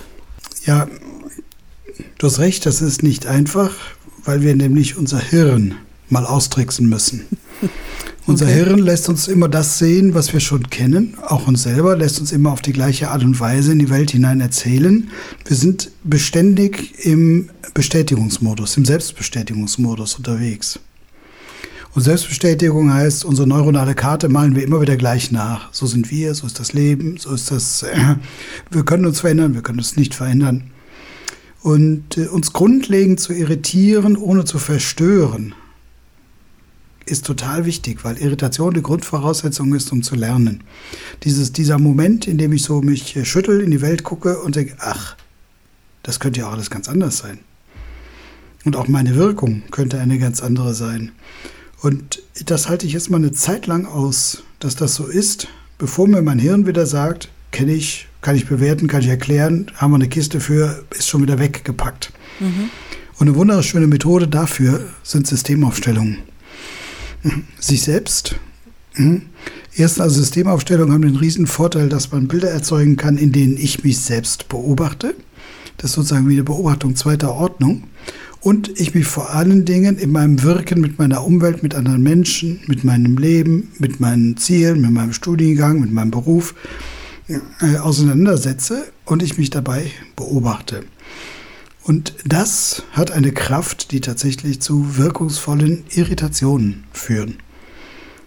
Ja, 0.66 0.86
du 2.18 2.26
hast 2.26 2.40
recht, 2.40 2.66
das 2.66 2.82
ist 2.82 3.02
nicht 3.02 3.26
einfach, 3.26 3.72
weil 4.24 4.42
wir 4.42 4.54
nämlich 4.54 4.96
unser 4.98 5.18
Hirn 5.18 5.76
mal 6.10 6.26
austricksen 6.26 6.88
müssen. 6.88 7.26
Unser 8.28 8.44
okay. 8.44 8.56
Hirn 8.56 8.80
lässt 8.80 9.08
uns 9.08 9.26
immer 9.26 9.48
das 9.48 9.78
sehen, 9.78 10.12
was 10.12 10.34
wir 10.34 10.40
schon 10.40 10.68
kennen. 10.68 11.16
Auch 11.26 11.48
uns 11.48 11.62
selber 11.62 11.96
lässt 11.96 12.20
uns 12.20 12.30
immer 12.30 12.52
auf 12.52 12.60
die 12.60 12.74
gleiche 12.74 13.08
Art 13.08 13.24
und 13.24 13.40
Weise 13.40 13.72
in 13.72 13.78
die 13.78 13.88
Welt 13.88 14.10
hinein 14.10 14.42
erzählen. 14.42 15.08
Wir 15.46 15.56
sind 15.56 15.90
beständig 16.04 17.06
im 17.06 17.48
Bestätigungsmodus, 17.72 18.76
im 18.76 18.84
Selbstbestätigungsmodus 18.84 20.16
unterwegs. 20.16 20.78
Und 21.94 22.02
Selbstbestätigung 22.02 22.92
heißt, 22.92 23.24
unsere 23.24 23.48
neuronale 23.48 23.94
Karte 23.94 24.28
malen 24.28 24.54
wir 24.54 24.62
immer 24.62 24.82
wieder 24.82 24.98
gleich 24.98 25.32
nach. 25.32 25.72
So 25.72 25.86
sind 25.86 26.10
wir, 26.10 26.34
so 26.34 26.46
ist 26.46 26.60
das 26.60 26.74
Leben, 26.74 27.16
so 27.16 27.32
ist 27.32 27.50
das. 27.50 27.82
Äh, 27.82 28.16
wir 28.70 28.84
können 28.84 29.06
uns 29.06 29.20
verändern, 29.20 29.54
wir 29.54 29.62
können 29.62 29.78
uns 29.78 29.96
nicht 29.96 30.14
verändern. 30.14 30.64
Und 31.62 32.18
äh, 32.18 32.26
uns 32.26 32.52
grundlegend 32.52 33.20
zu 33.20 33.32
irritieren, 33.32 34.18
ohne 34.18 34.44
zu 34.44 34.58
verstören, 34.58 35.54
ist 37.08 37.26
total 37.26 37.64
wichtig, 37.64 38.04
weil 38.04 38.18
Irritation 38.18 38.74
die 38.74 38.82
Grundvoraussetzung 38.82 39.74
ist, 39.74 39.90
um 39.92 40.02
zu 40.02 40.14
lernen. 40.14 40.62
Dieses, 41.24 41.52
dieser 41.52 41.78
Moment, 41.78 42.26
in 42.26 42.38
dem 42.38 42.52
ich 42.52 42.62
so 42.62 42.80
mich 42.82 43.18
schüttel, 43.24 43.60
in 43.60 43.70
die 43.70 43.80
Welt 43.80 44.04
gucke 44.04 44.40
und 44.40 44.56
denke, 44.56 44.76
ach, 44.78 45.16
das 46.02 46.20
könnte 46.20 46.40
ja 46.40 46.48
auch 46.48 46.52
alles 46.52 46.70
ganz 46.70 46.88
anders 46.88 47.18
sein. 47.18 47.38
Und 48.64 48.76
auch 48.76 48.88
meine 48.88 49.16
Wirkung 49.16 49.62
könnte 49.70 49.98
eine 49.98 50.18
ganz 50.18 50.42
andere 50.42 50.74
sein. 50.74 51.12
Und 51.80 52.22
das 52.44 52.68
halte 52.68 52.86
ich 52.86 52.92
jetzt 52.92 53.10
mal 53.10 53.18
eine 53.18 53.32
Zeit 53.32 53.66
lang 53.66 53.86
aus, 53.86 54.42
dass 54.58 54.76
das 54.76 54.94
so 54.94 55.06
ist, 55.06 55.48
bevor 55.78 56.08
mir 56.08 56.22
mein 56.22 56.38
Hirn 56.38 56.66
wieder 56.66 56.86
sagt, 56.86 57.28
kenne 57.52 57.72
ich, 57.72 58.08
kann 58.20 58.36
ich 58.36 58.46
bewerten, 58.46 58.88
kann 58.88 59.00
ich 59.00 59.08
erklären, 59.08 59.70
haben 59.76 59.92
wir 59.92 59.96
eine 59.96 60.08
Kiste 60.08 60.40
für, 60.40 60.84
ist 60.90 61.08
schon 61.08 61.22
wieder 61.22 61.38
weggepackt. 61.38 62.12
Mhm. 62.40 62.70
Und 63.18 63.28
eine 63.28 63.36
wunderschöne 63.36 63.86
Methode 63.86 64.28
dafür 64.28 64.86
sind 65.02 65.26
Systemaufstellungen 65.26 66.18
sich 67.58 67.82
selbst. 67.82 68.36
Hm? 68.94 69.22
Erstens, 69.74 70.02
also 70.02 70.20
Systemaufstellungen 70.20 70.92
haben 70.92 71.02
den 71.02 71.16
riesen 71.16 71.46
Vorteil, 71.46 71.88
dass 71.88 72.10
man 72.10 72.28
Bilder 72.28 72.50
erzeugen 72.50 72.96
kann, 72.96 73.16
in 73.16 73.32
denen 73.32 73.56
ich 73.56 73.84
mich 73.84 73.98
selbst 74.00 74.48
beobachte. 74.48 75.14
Das 75.76 75.90
ist 75.90 75.96
sozusagen 75.96 76.28
wie 76.28 76.34
eine 76.34 76.44
Beobachtung 76.44 76.96
zweiter 76.96 77.32
Ordnung. 77.34 77.84
und 78.40 78.80
ich 78.80 78.94
mich 78.94 79.06
vor 79.06 79.30
allen 79.34 79.64
Dingen 79.64 79.98
in 79.98 80.12
meinem 80.12 80.42
Wirken 80.42 80.80
mit 80.80 80.98
meiner 80.98 81.24
Umwelt, 81.24 81.62
mit 81.62 81.74
anderen 81.74 82.02
Menschen, 82.02 82.60
mit 82.66 82.84
meinem 82.84 83.18
Leben, 83.18 83.72
mit 83.78 84.00
meinen 84.00 84.36
Zielen, 84.36 84.80
mit 84.80 84.90
meinem 84.92 85.12
Studiengang, 85.12 85.80
mit 85.80 85.92
meinem 85.92 86.10
Beruf 86.10 86.54
äh, 87.28 87.76
auseinandersetze 87.78 88.84
und 89.04 89.22
ich 89.22 89.38
mich 89.38 89.50
dabei 89.50 89.90
beobachte. 90.16 90.84
Und 91.88 92.12
das 92.26 92.82
hat 92.92 93.12
eine 93.12 93.32
Kraft, 93.32 93.92
die 93.92 94.02
tatsächlich 94.02 94.60
zu 94.60 94.98
wirkungsvollen 94.98 95.84
Irritationen 95.88 96.84
führen. 96.92 97.38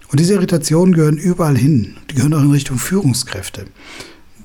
Und 0.08 0.20
diese 0.20 0.34
Irritationen 0.34 0.96
gehören 0.96 1.20
überall 1.20 1.56
hin. 1.56 1.96
Die 2.10 2.16
gehören 2.16 2.34
auch 2.34 2.42
in 2.42 2.50
Richtung 2.50 2.80
Führungskräfte. 2.80 3.68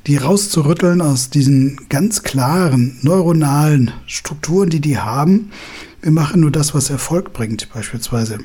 Die 0.07 0.19
rauszurütteln 0.19 1.01
aus 1.01 1.31
diesen 1.31 1.81
ganz 1.89 2.25
klaren 2.25 2.99
neuronalen 3.01 3.91
Strukturen, 4.07 4.69
die 4.69 4.81
die 4.81 4.99
haben. 4.99 5.51
Wir 6.03 6.13
machen 6.13 6.43
nur 6.43 6.51
das, 6.51 6.75
was 6.75 6.91
Erfolg 6.91 7.33
bringt, 7.33 7.73
beispielsweise. 7.73 8.41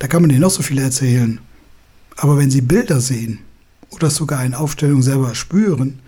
Da 0.00 0.08
kann 0.08 0.22
man 0.22 0.30
denen 0.30 0.42
noch 0.42 0.50
so 0.50 0.64
viel 0.64 0.80
erzählen. 0.80 1.38
Aber 2.16 2.36
wenn 2.36 2.50
sie 2.50 2.62
Bilder 2.62 3.00
sehen 3.00 3.38
oder 3.90 4.10
sogar 4.10 4.40
eine 4.40 4.58
Aufstellung 4.58 5.02
selber 5.02 5.36
spüren, 5.36 6.00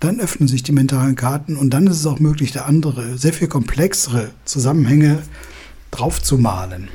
dann 0.00 0.20
öffnen 0.20 0.48
sich 0.48 0.62
die 0.62 0.72
mentalen 0.72 1.16
Karten 1.16 1.56
und 1.56 1.70
dann 1.70 1.86
ist 1.86 1.98
es 2.00 2.06
auch 2.06 2.18
möglich, 2.18 2.52
da 2.52 2.62
andere, 2.62 3.16
sehr 3.18 3.32
viel 3.32 3.48
komplexere 3.48 4.30
Zusammenhänge 4.44 5.22
draufzumalen. 5.90 6.88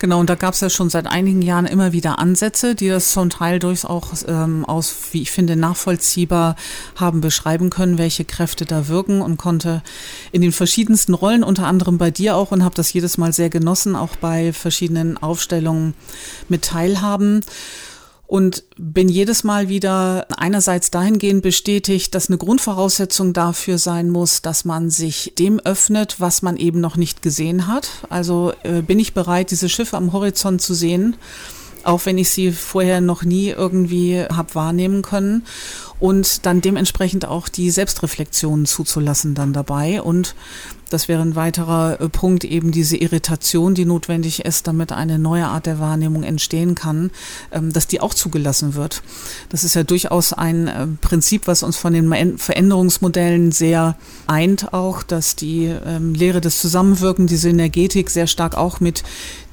Genau, 0.00 0.18
und 0.18 0.30
da 0.30 0.34
gab 0.34 0.54
es 0.54 0.60
ja 0.60 0.70
schon 0.70 0.88
seit 0.88 1.06
einigen 1.06 1.42
Jahren 1.42 1.66
immer 1.66 1.92
wieder 1.92 2.18
Ansätze, 2.18 2.74
die 2.74 2.88
das 2.88 3.10
zum 3.10 3.28
Teil 3.28 3.58
durchaus 3.58 3.84
auch 3.84 4.12
ähm, 4.26 4.64
aus, 4.64 4.96
wie 5.12 5.20
ich 5.20 5.30
finde, 5.30 5.56
nachvollziehbar 5.56 6.56
haben 6.96 7.20
beschreiben 7.20 7.68
können, 7.68 7.98
welche 7.98 8.24
Kräfte 8.24 8.64
da 8.64 8.88
wirken 8.88 9.20
und 9.20 9.36
konnte 9.36 9.82
in 10.32 10.40
den 10.40 10.52
verschiedensten 10.52 11.12
Rollen, 11.12 11.44
unter 11.44 11.66
anderem 11.66 11.98
bei 11.98 12.10
dir 12.10 12.36
auch, 12.36 12.50
und 12.50 12.64
habe 12.64 12.74
das 12.74 12.94
jedes 12.94 13.18
Mal 13.18 13.34
sehr 13.34 13.50
genossen, 13.50 13.94
auch 13.94 14.16
bei 14.16 14.54
verschiedenen 14.54 15.18
Aufstellungen 15.18 15.92
mit 16.48 16.62
teilhaben 16.62 17.42
und 18.30 18.62
bin 18.76 19.08
jedes 19.08 19.42
Mal 19.42 19.68
wieder 19.68 20.24
einerseits 20.38 20.92
dahingehend 20.92 21.42
bestätigt, 21.42 22.14
dass 22.14 22.28
eine 22.28 22.38
Grundvoraussetzung 22.38 23.32
dafür 23.32 23.76
sein 23.76 24.08
muss, 24.08 24.40
dass 24.40 24.64
man 24.64 24.88
sich 24.88 25.32
dem 25.36 25.58
öffnet, 25.58 26.20
was 26.20 26.40
man 26.40 26.56
eben 26.56 26.80
noch 26.80 26.96
nicht 26.96 27.22
gesehen 27.22 27.66
hat. 27.66 27.88
Also 28.08 28.52
äh, 28.62 28.82
bin 28.82 29.00
ich 29.00 29.14
bereit, 29.14 29.50
diese 29.50 29.68
Schiffe 29.68 29.96
am 29.96 30.12
Horizont 30.12 30.62
zu 30.62 30.74
sehen, 30.74 31.16
auch 31.82 32.06
wenn 32.06 32.18
ich 32.18 32.30
sie 32.30 32.52
vorher 32.52 33.00
noch 33.00 33.24
nie 33.24 33.48
irgendwie 33.48 34.22
habe 34.22 34.54
wahrnehmen 34.54 35.02
können 35.02 35.44
und 35.98 36.46
dann 36.46 36.60
dementsprechend 36.60 37.26
auch 37.26 37.48
die 37.48 37.72
Selbstreflexion 37.72 38.64
zuzulassen 38.64 39.34
dann 39.34 39.52
dabei 39.52 40.02
und 40.02 40.36
das 40.90 41.08
wäre 41.08 41.22
ein 41.22 41.36
weiterer 41.36 42.00
äh, 42.00 42.08
Punkt, 42.08 42.44
eben 42.44 42.72
diese 42.72 42.96
Irritation, 42.96 43.74
die 43.74 43.84
notwendig 43.84 44.44
ist, 44.44 44.66
damit 44.66 44.92
eine 44.92 45.18
neue 45.18 45.46
Art 45.46 45.66
der 45.66 45.78
Wahrnehmung 45.78 46.22
entstehen 46.22 46.74
kann, 46.74 47.10
ähm, 47.52 47.72
dass 47.72 47.86
die 47.86 48.00
auch 48.00 48.12
zugelassen 48.12 48.74
wird. 48.74 49.02
Das 49.48 49.64
ist 49.64 49.74
ja 49.74 49.84
durchaus 49.84 50.32
ein 50.32 50.68
äh, 50.68 50.86
Prinzip, 51.00 51.46
was 51.46 51.62
uns 51.62 51.76
von 51.76 51.92
den 51.92 52.38
Veränderungsmodellen 52.38 53.52
sehr 53.52 53.96
eint, 54.26 54.72
auch, 54.74 55.02
dass 55.02 55.36
die 55.36 55.66
ähm, 55.86 56.14
Lehre 56.14 56.40
des 56.40 56.60
Zusammenwirken, 56.60 57.26
die 57.26 57.36
Synergetik 57.36 58.10
sehr 58.10 58.26
stark 58.26 58.56
auch 58.56 58.80
mit 58.80 59.02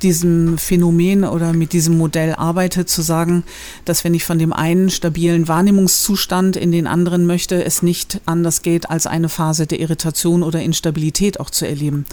diesem 0.01 0.57
Phänomen 0.57 1.23
oder 1.23 1.53
mit 1.53 1.73
diesem 1.73 1.97
Modell 1.97 2.33
arbeitet, 2.35 2.89
zu 2.89 3.01
sagen, 3.01 3.43
dass 3.85 4.03
wenn 4.03 4.13
ich 4.13 4.23
von 4.23 4.37
dem 4.37 4.53
einen 4.53 4.89
stabilen 4.89 5.47
Wahrnehmungszustand 5.47 6.55
in 6.55 6.71
den 6.71 6.87
anderen 6.87 7.25
möchte, 7.25 7.63
es 7.63 7.81
nicht 7.81 8.21
anders 8.25 8.61
geht, 8.61 8.89
als 8.89 9.07
eine 9.07 9.29
Phase 9.29 9.65
der 9.65 9.79
Irritation 9.79 10.43
oder 10.43 10.61
Instabilität 10.61 11.26
auch 11.35 11.49
zu 11.49 11.67
erleben. 11.67 12.05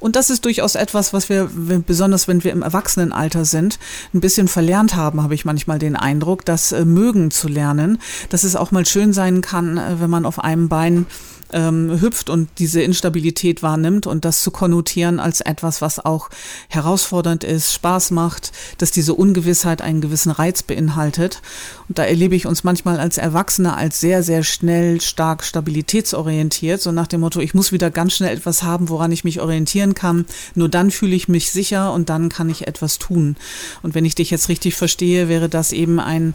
Und 0.00 0.16
das 0.16 0.30
ist 0.30 0.44
durchaus 0.44 0.74
etwas, 0.74 1.12
was 1.12 1.28
wir, 1.28 1.48
besonders 1.86 2.26
wenn 2.26 2.42
wir 2.42 2.52
im 2.52 2.62
Erwachsenenalter 2.62 3.44
sind, 3.44 3.78
ein 4.12 4.20
bisschen 4.20 4.48
verlernt 4.48 4.96
haben, 4.96 5.22
habe 5.22 5.34
ich 5.34 5.44
manchmal 5.44 5.78
den 5.78 5.94
Eindruck, 5.94 6.44
das 6.44 6.72
äh, 6.72 6.84
mögen 6.84 7.30
zu 7.30 7.48
lernen, 7.48 7.98
dass 8.30 8.42
es 8.42 8.56
auch 8.56 8.72
mal 8.72 8.84
schön 8.84 9.12
sein 9.12 9.40
kann, 9.40 9.78
äh, 9.78 10.00
wenn 10.00 10.10
man 10.10 10.26
auf 10.26 10.42
einem 10.42 10.68
Bein 10.68 11.06
ähm, 11.52 12.00
hüpft 12.00 12.30
und 12.30 12.48
diese 12.58 12.82
Instabilität 12.82 13.62
wahrnimmt 13.62 14.06
und 14.06 14.24
das 14.24 14.40
zu 14.40 14.50
konnotieren 14.50 15.20
als 15.20 15.40
etwas, 15.40 15.80
was 15.80 16.04
auch 16.04 16.30
herausfordernd 16.68 17.44
ist, 17.44 17.72
Spaß 17.72 18.10
macht, 18.10 18.52
dass 18.78 18.90
diese 18.90 19.14
Ungewissheit 19.14 19.82
einen 19.82 20.00
gewissen 20.00 20.30
Reiz 20.30 20.62
beinhaltet. 20.62 21.42
Und 21.88 21.98
da 21.98 22.04
erlebe 22.04 22.34
ich 22.34 22.46
uns 22.46 22.64
manchmal 22.64 22.98
als 22.98 23.18
Erwachsene 23.18 23.76
als 23.76 24.00
sehr, 24.00 24.22
sehr 24.22 24.42
schnell, 24.42 25.00
stark 25.00 25.44
stabilitätsorientiert, 25.44 26.80
so 26.80 26.92
nach 26.92 27.06
dem 27.06 27.20
Motto, 27.20 27.40
ich 27.40 27.54
muss 27.54 27.72
wieder 27.72 27.90
ganz 27.90 28.14
schnell 28.14 28.36
etwas 28.36 28.62
haben, 28.62 28.88
woran 28.88 29.12
ich 29.12 29.24
mich 29.24 29.40
orientieren 29.40 29.94
kann. 29.94 30.26
Nur 30.54 30.68
dann 30.68 30.90
fühle 30.90 31.14
ich 31.14 31.28
mich 31.28 31.50
sicher 31.50 31.92
und 31.92 32.08
dann 32.08 32.28
kann 32.28 32.50
ich 32.50 32.66
etwas 32.66 32.98
tun. 32.98 33.36
Und 33.82 33.94
wenn 33.94 34.04
ich 34.04 34.14
dich 34.14 34.30
jetzt 34.30 34.48
richtig 34.48 34.74
verstehe, 34.74 35.28
wäre 35.28 35.48
das 35.48 35.72
eben 35.72 36.00
ein 36.00 36.34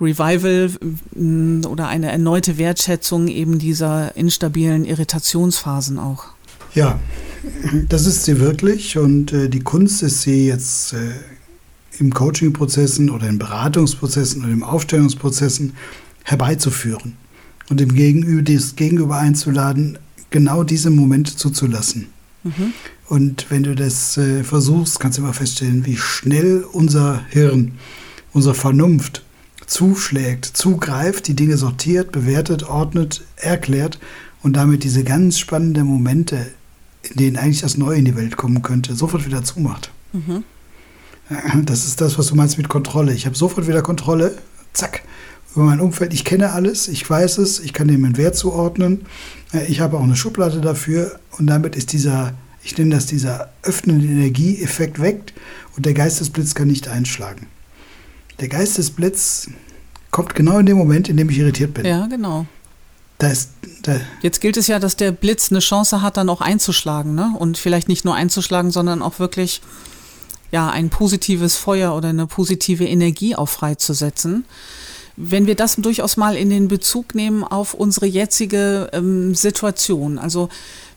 Revival 0.00 0.70
oder 1.68 1.88
eine 1.88 2.10
erneute 2.10 2.58
Wertschätzung 2.58 3.28
eben 3.28 3.58
dieser 3.58 4.16
instabilen 4.42 4.84
Irritationsphasen 4.84 6.00
auch. 6.00 6.24
Ja, 6.74 6.98
das 7.88 8.06
ist 8.06 8.24
sie 8.24 8.40
wirklich 8.40 8.98
und 8.98 9.32
äh, 9.32 9.48
die 9.48 9.60
Kunst 9.60 10.02
ist 10.02 10.22
sie 10.22 10.48
jetzt 10.48 10.94
äh, 10.94 11.12
im 12.00 12.12
Coaching-Prozessen 12.12 13.08
oder 13.08 13.28
in 13.28 13.38
Beratungsprozessen 13.38 14.42
oder 14.42 14.52
in 14.52 14.64
Aufstellungsprozessen 14.64 15.74
herbeizuführen 16.24 17.14
und 17.70 17.78
dem 17.78 17.94
Gegenüber, 17.94 18.42
das 18.42 18.74
Gegenüber 18.74 19.18
einzuladen, 19.18 19.98
genau 20.30 20.64
diese 20.64 20.90
Momente 20.90 21.36
zuzulassen. 21.36 22.08
Mhm. 22.42 22.72
Und 23.08 23.46
wenn 23.48 23.62
du 23.62 23.76
das 23.76 24.16
äh, 24.16 24.42
versuchst, 24.42 24.98
kannst 24.98 25.18
du 25.18 25.22
immer 25.22 25.34
feststellen, 25.34 25.86
wie 25.86 25.96
schnell 25.96 26.64
unser 26.72 27.24
Hirn, 27.28 27.74
unsere 28.32 28.56
Vernunft 28.56 29.22
zuschlägt, 29.66 30.46
zugreift, 30.46 31.28
die 31.28 31.36
Dinge 31.36 31.56
sortiert, 31.56 32.10
bewertet, 32.10 32.64
ordnet, 32.64 33.22
erklärt 33.36 34.00
und 34.42 34.54
damit 34.54 34.84
diese 34.84 35.04
ganz 35.04 35.38
spannenden 35.38 35.86
Momente, 35.86 36.52
in 37.02 37.16
denen 37.16 37.36
eigentlich 37.36 37.60
das 37.60 37.76
Neue 37.76 37.98
in 37.98 38.04
die 38.04 38.16
Welt 38.16 38.36
kommen 38.36 38.62
könnte, 38.62 38.94
sofort 38.94 39.26
wieder 39.26 39.42
zumacht. 39.44 39.90
Mhm. 40.12 40.44
Das 41.64 41.86
ist 41.86 42.00
das, 42.00 42.18
was 42.18 42.26
du 42.26 42.34
meinst 42.34 42.58
mit 42.58 42.68
Kontrolle. 42.68 43.14
Ich 43.14 43.24
habe 43.26 43.36
sofort 43.36 43.66
wieder 43.66 43.82
Kontrolle, 43.82 44.36
zack, 44.72 45.02
über 45.54 45.64
mein 45.64 45.80
Umfeld. 45.80 46.12
Ich 46.12 46.24
kenne 46.24 46.52
alles, 46.52 46.88
ich 46.88 47.08
weiß 47.08 47.38
es, 47.38 47.60
ich 47.60 47.72
kann 47.72 47.88
dem 47.88 48.04
einen 48.04 48.16
Wert 48.16 48.36
zuordnen. 48.36 49.06
Ich 49.68 49.80
habe 49.80 49.96
auch 49.96 50.02
eine 50.02 50.16
Schublade 50.16 50.60
dafür 50.60 51.18
und 51.38 51.46
damit 51.46 51.76
ist 51.76 51.92
dieser, 51.92 52.34
ich 52.62 52.76
nenne 52.76 52.94
das 52.94 53.06
dieser 53.06 53.50
öffnende 53.62 54.06
Energieeffekt 54.06 55.00
weg 55.00 55.32
und 55.76 55.86
der 55.86 55.94
Geistesblitz 55.94 56.54
kann 56.54 56.68
nicht 56.68 56.88
einschlagen. 56.88 57.46
Der 58.40 58.48
Geistesblitz 58.48 59.48
kommt 60.10 60.34
genau 60.34 60.58
in 60.58 60.66
dem 60.66 60.76
Moment, 60.76 61.08
in 61.08 61.16
dem 61.16 61.30
ich 61.30 61.38
irritiert 61.38 61.72
bin. 61.74 61.86
Ja, 61.86 62.06
genau. 62.06 62.46
Da 63.22 63.28
ist, 63.28 63.50
da 63.82 64.00
Jetzt 64.20 64.40
gilt 64.40 64.56
es 64.56 64.66
ja, 64.66 64.80
dass 64.80 64.96
der 64.96 65.12
Blitz 65.12 65.52
eine 65.52 65.60
Chance 65.60 66.02
hat, 66.02 66.16
dann 66.16 66.28
auch 66.28 66.40
einzuschlagen, 66.40 67.14
ne? 67.14 67.32
Und 67.38 67.56
vielleicht 67.56 67.86
nicht 67.86 68.04
nur 68.04 68.16
einzuschlagen, 68.16 68.72
sondern 68.72 69.00
auch 69.00 69.20
wirklich 69.20 69.62
ja 70.50 70.68
ein 70.68 70.90
positives 70.90 71.54
Feuer 71.54 71.94
oder 71.94 72.08
eine 72.08 72.26
positive 72.26 72.84
Energie 72.84 73.36
auch 73.36 73.48
freizusetzen. 73.48 74.44
Wenn 75.16 75.46
wir 75.46 75.54
das 75.54 75.76
durchaus 75.76 76.16
mal 76.16 76.36
in 76.36 76.50
den 76.50 76.68
Bezug 76.68 77.14
nehmen 77.14 77.44
auf 77.44 77.74
unsere 77.74 78.06
jetzige 78.06 78.88
ähm, 78.92 79.34
Situation, 79.34 80.18
also 80.18 80.48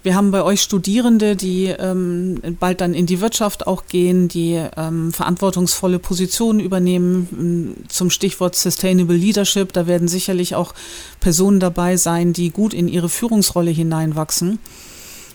wir 0.05 0.13
haben 0.13 0.29
bei 0.29 0.43
euch 0.43 0.62
Studierende, 0.62 1.36
die 1.36 1.65
ähm, 1.65 2.39
bald 2.60 2.79
dann 2.79 2.93
in 2.93 3.07
die 3.07 3.22
Wirtschaft 3.22 3.65
auch 3.65 3.88
gehen, 3.88 4.27
die 4.27 4.63
ähm, 4.77 5.12
verantwortungsvolle 5.12 5.98
Positionen 5.98 6.60
übernehmen. 6.60 7.86
Zum 7.88 8.12
Stichwort 8.12 8.55
Sustainable 8.55 9.15
Leadership, 9.15 9.74
da 9.74 9.88
werden 9.88 10.07
sicherlich 10.07 10.53
auch 10.53 10.75
Personen 11.22 11.60
dabei 11.60 11.98
sein, 11.98 12.34
die 12.34 12.51
gut 12.51 12.75
in 12.75 12.88
ihre 12.88 13.10
Führungsrolle 13.10 13.72
hineinwachsen. 13.72 14.60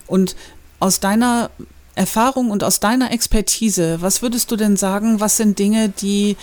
Und 0.07 0.37
aus 0.79 1.01
deiner 1.01 1.51
Erfahrung 1.97 2.51
und 2.53 2.63
aus 2.63 2.79
deiner 2.79 3.11
Expertise, 3.11 4.01
was 4.01 4.23
würdest 4.23 4.53
du 4.53 4.57
denn 4.57 4.77
sagen, 4.77 5.19
was 5.19 5.37
sind 5.37 5.59
Dinge, 5.59 5.89
die 5.89 6.37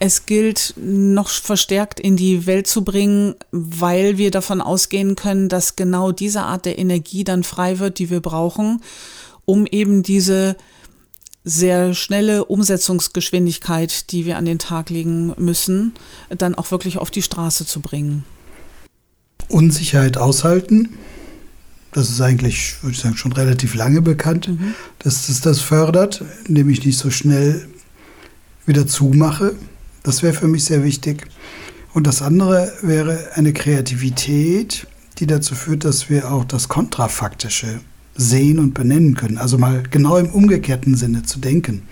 es 0.00 0.24
gilt, 0.24 0.74
noch 0.78 1.28
verstärkt 1.28 2.00
in 2.00 2.16
die 2.16 2.46
Welt 2.46 2.66
zu 2.66 2.82
bringen, 2.82 3.34
weil 3.52 4.16
wir 4.16 4.30
davon 4.30 4.62
ausgehen 4.62 5.14
können, 5.14 5.50
dass 5.50 5.76
genau 5.76 6.10
diese 6.10 6.40
Art 6.40 6.64
der 6.64 6.78
Energie 6.78 7.22
dann 7.22 7.44
frei 7.44 7.78
wird, 7.78 7.98
die 7.98 8.08
wir 8.08 8.20
brauchen, 8.20 8.82
um 9.44 9.66
eben 9.66 10.02
diese 10.02 10.56
sehr 11.44 11.92
schnelle 11.92 12.46
Umsetzungsgeschwindigkeit, 12.46 14.10
die 14.10 14.24
wir 14.24 14.38
an 14.38 14.46
den 14.46 14.58
Tag 14.58 14.88
legen 14.88 15.34
müssen, 15.36 15.92
dann 16.30 16.54
auch 16.54 16.70
wirklich 16.70 16.96
auf 16.96 17.10
die 17.10 17.22
Straße 17.22 17.66
zu 17.66 17.80
bringen. 17.80 18.24
Unsicherheit 19.48 20.16
aushalten. 20.16 20.96
Das 21.92 22.08
ist 22.08 22.22
eigentlich, 22.22 22.82
würde 22.82 22.94
ich 22.94 23.02
sagen, 23.02 23.16
schon 23.18 23.32
relativ 23.32 23.74
lange 23.74 24.00
bekannt, 24.00 24.48
mhm. 24.48 24.74
dass 24.98 25.28
es 25.28 25.42
das 25.42 25.60
fördert, 25.60 26.24
indem 26.46 26.70
ich 26.70 26.84
nicht 26.86 26.98
so 26.98 27.10
schnell 27.10 27.68
wieder 28.64 28.86
zumache. 28.86 29.56
Das 30.02 30.22
wäre 30.22 30.32
für 30.32 30.48
mich 30.48 30.64
sehr 30.64 30.82
wichtig. 30.84 31.26
Und 31.92 32.06
das 32.06 32.22
andere 32.22 32.72
wäre 32.82 33.30
eine 33.34 33.52
Kreativität, 33.52 34.86
die 35.18 35.26
dazu 35.26 35.54
führt, 35.54 35.84
dass 35.84 36.08
wir 36.08 36.30
auch 36.30 36.44
das 36.44 36.68
Kontrafaktische 36.68 37.80
sehen 38.14 38.58
und 38.58 38.74
benennen 38.74 39.14
können. 39.14 39.38
Also 39.38 39.58
mal 39.58 39.82
genau 39.90 40.16
im 40.16 40.30
umgekehrten 40.30 40.94
Sinne 40.94 41.22
zu 41.22 41.38
denken. 41.40 41.82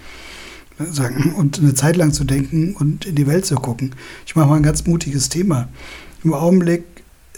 Sagen, 0.93 1.35
und 1.35 1.59
eine 1.59 1.75
Zeit 1.75 1.97
lang 1.97 2.12
zu 2.12 2.23
denken 2.23 2.75
und 2.77 3.05
in 3.05 3.17
die 3.17 3.27
Welt 3.27 3.45
zu 3.45 3.57
gucken. 3.57 3.95
Ich 4.25 4.37
mache 4.37 4.49
mal 4.49 4.57
ein 4.57 4.62
ganz 4.62 4.87
mutiges 4.87 5.29
Thema. 5.29 5.69
Im 6.23 6.33
Augenblick 6.33 6.85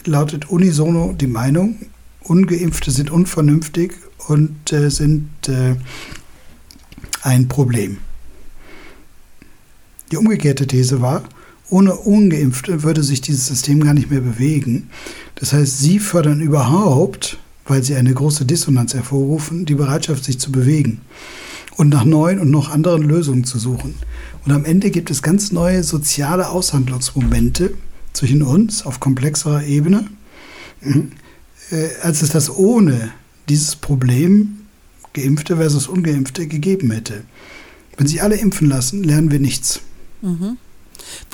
lautet 0.04 0.50
unisono 0.50 1.14
die 1.18 1.26
Meinung, 1.26 1.76
ungeimpfte 2.20 2.90
sind 2.90 3.10
unvernünftig 3.10 3.92
und 4.28 4.72
äh, 4.72 4.90
sind 4.90 5.30
äh, 5.48 5.76
ein 7.22 7.48
Problem. 7.48 7.98
Die 10.10 10.16
umgekehrte 10.16 10.66
These 10.66 11.00
war, 11.00 11.22
ohne 11.68 11.94
ungeimpfte 11.94 12.82
würde 12.82 13.02
sich 13.02 13.20
dieses 13.20 13.46
System 13.46 13.82
gar 13.82 13.94
nicht 13.94 14.10
mehr 14.10 14.20
bewegen. 14.20 14.90
Das 15.36 15.52
heißt, 15.52 15.78
sie 15.78 16.00
fördern 16.00 16.40
überhaupt, 16.40 17.38
weil 17.66 17.84
sie 17.84 17.94
eine 17.94 18.12
große 18.12 18.44
Dissonanz 18.44 18.94
hervorrufen, 18.94 19.66
die 19.66 19.76
Bereitschaft, 19.76 20.24
sich 20.24 20.40
zu 20.40 20.50
bewegen 20.50 21.00
und 21.76 21.88
nach 21.88 22.04
neuen 22.04 22.40
und 22.40 22.50
noch 22.50 22.70
anderen 22.70 23.02
Lösungen 23.02 23.44
zu 23.44 23.58
suchen. 23.58 23.94
Und 24.44 24.52
am 24.52 24.64
Ende 24.64 24.90
gibt 24.90 25.10
es 25.10 25.22
ganz 25.22 25.52
neue 25.52 25.84
soziale 25.84 26.48
Aushandlungsmomente 26.48 27.72
zwischen 28.12 28.42
uns 28.42 28.84
auf 28.84 28.98
komplexerer 28.98 29.64
Ebene, 29.64 30.06
äh, 30.82 31.88
als 32.02 32.22
es 32.22 32.30
das 32.30 32.50
ohne 32.50 33.12
dieses 33.48 33.76
Problem 33.76 34.58
Geimpfte 35.12 35.56
versus 35.56 35.88
Ungeimpfte 35.88 36.46
gegeben 36.46 36.90
hätte. 36.90 37.22
Wenn 37.96 38.06
sich 38.06 38.22
alle 38.22 38.36
impfen 38.36 38.68
lassen, 38.68 39.04
lernen 39.04 39.30
wir 39.30 39.40
nichts. 39.40 39.80
Mhm. 40.22 40.58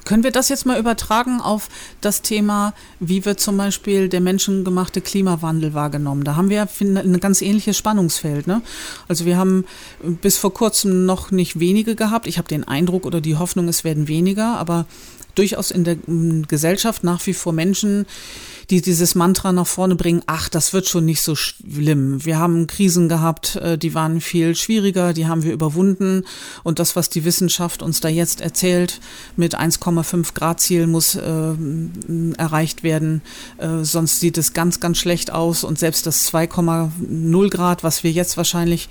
Können 0.06 0.22
wir 0.22 0.30
das 0.30 0.48
jetzt 0.48 0.64
mal 0.64 0.78
übertragen 0.78 1.40
auf 1.40 1.68
das 2.00 2.22
Thema, 2.22 2.72
wie 3.00 3.24
wird 3.24 3.40
zum 3.40 3.58
Beispiel 3.58 4.08
der 4.08 4.20
menschengemachte 4.20 5.02
Klimawandel 5.02 5.74
wahrgenommen? 5.74 6.24
Da 6.24 6.36
haben 6.36 6.48
wir 6.48 6.66
ein 6.80 7.20
ganz 7.20 7.42
ähnliches 7.42 7.76
Spannungsfeld. 7.76 8.46
Ne? 8.46 8.62
Also 9.08 9.26
wir 9.26 9.36
haben 9.36 9.64
bis 10.22 10.38
vor 10.38 10.54
kurzem 10.54 11.04
noch 11.04 11.30
nicht 11.30 11.60
wenige 11.60 11.96
gehabt. 11.96 12.26
Ich 12.26 12.38
habe 12.38 12.48
den 12.48 12.66
Eindruck 12.66 13.04
oder 13.04 13.20
die 13.20 13.36
Hoffnung, 13.36 13.68
es 13.68 13.84
werden 13.84 14.08
weniger, 14.08 14.56
aber 14.56 14.86
durchaus 15.36 15.70
in 15.70 15.84
der 15.84 15.96
Gesellschaft 16.48 17.04
nach 17.04 17.24
wie 17.26 17.34
vor 17.34 17.52
Menschen, 17.52 18.06
die 18.70 18.80
dieses 18.80 19.14
Mantra 19.14 19.52
nach 19.52 19.66
vorne 19.66 19.94
bringen, 19.94 20.22
ach, 20.26 20.48
das 20.48 20.72
wird 20.72 20.88
schon 20.88 21.04
nicht 21.04 21.20
so 21.20 21.36
schlimm. 21.36 22.24
Wir 22.24 22.38
haben 22.38 22.66
Krisen 22.66 23.08
gehabt, 23.08 23.56
äh, 23.56 23.78
die 23.78 23.94
waren 23.94 24.20
viel 24.20 24.56
schwieriger, 24.56 25.12
die 25.12 25.26
haben 25.26 25.44
wir 25.44 25.52
überwunden. 25.52 26.24
Und 26.64 26.78
das, 26.80 26.96
was 26.96 27.08
die 27.08 27.24
Wissenschaft 27.24 27.82
uns 27.82 28.00
da 28.00 28.08
jetzt 28.08 28.40
erzählt, 28.40 29.00
mit 29.36 29.54
1,5 29.98 30.34
Grad 30.34 30.60
Ziel 30.60 30.86
muss 30.86 31.14
äh, 31.14 31.54
erreicht 32.36 32.82
werden, 32.82 33.22
äh, 33.58 33.82
sonst 33.82 34.20
sieht 34.20 34.38
es 34.38 34.52
ganz, 34.52 34.80
ganz 34.80 34.98
schlecht 34.98 35.32
aus. 35.32 35.64
Und 35.64 35.78
selbst 35.78 36.06
das 36.06 36.32
2,0 36.32 37.50
Grad, 37.50 37.82
was 37.82 38.04
wir 38.04 38.10
jetzt 38.10 38.36
wahrscheinlich 38.36 38.88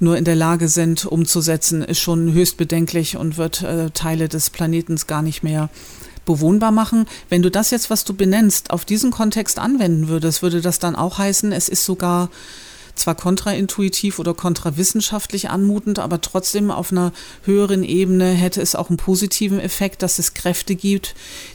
nur 0.00 0.16
in 0.16 0.24
der 0.24 0.36
Lage 0.36 0.68
sind 0.68 1.06
umzusetzen, 1.06 1.82
ist 1.82 2.00
schon 2.00 2.32
höchst 2.32 2.56
bedenklich 2.56 3.16
und 3.16 3.36
wird 3.36 3.62
äh, 3.62 3.90
Teile 3.90 4.28
des 4.28 4.50
Planetens 4.50 5.06
gar 5.06 5.22
nicht 5.22 5.42
mehr 5.42 5.70
bewohnbar 6.24 6.72
machen. 6.72 7.06
Wenn 7.30 7.42
du 7.42 7.50
das 7.50 7.70
jetzt, 7.70 7.90
was 7.90 8.04
du 8.04 8.14
benennst, 8.14 8.70
auf 8.70 8.84
diesen 8.84 9.10
Kontext 9.10 9.58
anwenden 9.58 10.08
würdest, 10.08 10.42
würde 10.42 10.60
das 10.60 10.78
dann 10.78 10.94
auch 10.94 11.18
heißen, 11.18 11.52
es 11.52 11.68
ist 11.68 11.84
sogar 11.84 12.28
zwar 12.98 13.14
kontraintuitiv 13.14 14.18
oder 14.18 14.34
kontrawissenschaftlich 14.34 15.50
anmutend, 15.50 15.98
aber 15.98 16.20
trotzdem 16.20 16.70
auf 16.70 16.92
einer 16.92 17.12
höheren 17.44 17.84
Ebene 17.84 18.30
hätte 18.30 18.60
es 18.60 18.74
auch 18.74 18.88
einen 18.88 18.96
positiven 18.96 19.60
Effekt, 19.60 20.02
dass 20.02 20.18
es 20.18 20.34
Kräfte 20.34 20.74
gibt, 20.74 21.14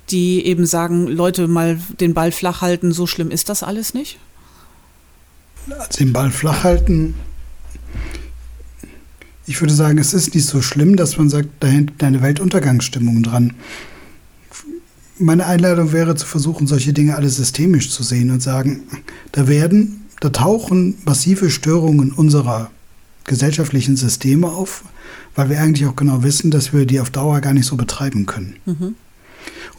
die 0.09 0.45
eben 0.45 0.65
sagen, 0.65 1.07
Leute, 1.07 1.47
mal 1.47 1.79
den 1.99 2.13
Ball 2.13 2.31
flach 2.31 2.61
halten, 2.61 2.91
so 2.91 3.07
schlimm 3.07 3.31
ist 3.31 3.49
das 3.49 3.63
alles 3.63 3.93
nicht? 3.93 4.17
Also 5.69 5.97
den 5.99 6.13
Ball 6.13 6.31
flach 6.31 6.63
halten, 6.63 7.15
ich 9.45 9.59
würde 9.59 9.73
sagen, 9.73 9.97
es 9.97 10.13
ist 10.13 10.33
nicht 10.33 10.45
so 10.45 10.61
schlimm, 10.61 10.95
dass 10.95 11.17
man 11.17 11.29
sagt, 11.29 11.49
da 11.59 11.67
hängt 11.67 12.01
eine 12.01 12.21
Weltuntergangsstimmung 12.21 13.23
dran 13.23 13.53
meine 15.19 15.45
Einladung 15.45 15.91
wäre 15.93 16.15
zu 16.15 16.25
versuchen, 16.25 16.67
solche 16.67 16.93
Dinge 16.93 17.15
alle 17.15 17.29
systemisch 17.29 17.89
zu 17.89 18.03
sehen 18.03 18.31
und 18.31 18.41
sagen, 18.41 18.83
da 19.31 19.47
werden, 19.47 20.02
da 20.23 20.29
tauchen 20.29 20.95
massive 21.03 21.49
Störungen 21.49 22.13
unserer 22.13 22.71
gesellschaftlichen 23.25 23.97
Systeme 23.97 24.47
auf, 24.47 24.85
weil 25.35 25.49
wir 25.49 25.59
eigentlich 25.59 25.85
auch 25.85 25.97
genau 25.97 26.23
wissen, 26.23 26.49
dass 26.49 26.71
wir 26.71 26.85
die 26.85 27.01
auf 27.01 27.09
Dauer 27.09 27.41
gar 27.41 27.51
nicht 27.51 27.65
so 27.65 27.75
betreiben 27.75 28.25
können. 28.25 28.55
Mhm. 28.65 28.95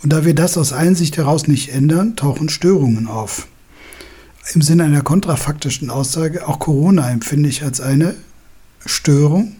Und 0.02 0.12
da 0.12 0.26
wir 0.26 0.34
das 0.34 0.58
aus 0.58 0.74
Einsicht 0.74 1.16
heraus 1.16 1.48
nicht 1.48 1.70
ändern, 1.70 2.14
tauchen 2.16 2.50
Störungen 2.50 3.06
auf. 3.06 3.48
Im 4.52 4.60
Sinne 4.60 4.84
einer 4.84 5.00
kontrafaktischen 5.00 5.88
Aussage, 5.88 6.46
auch 6.46 6.58
Corona 6.58 7.10
empfinde 7.10 7.48
ich 7.48 7.62
als 7.62 7.80
eine 7.80 8.14
Störung 8.84 9.56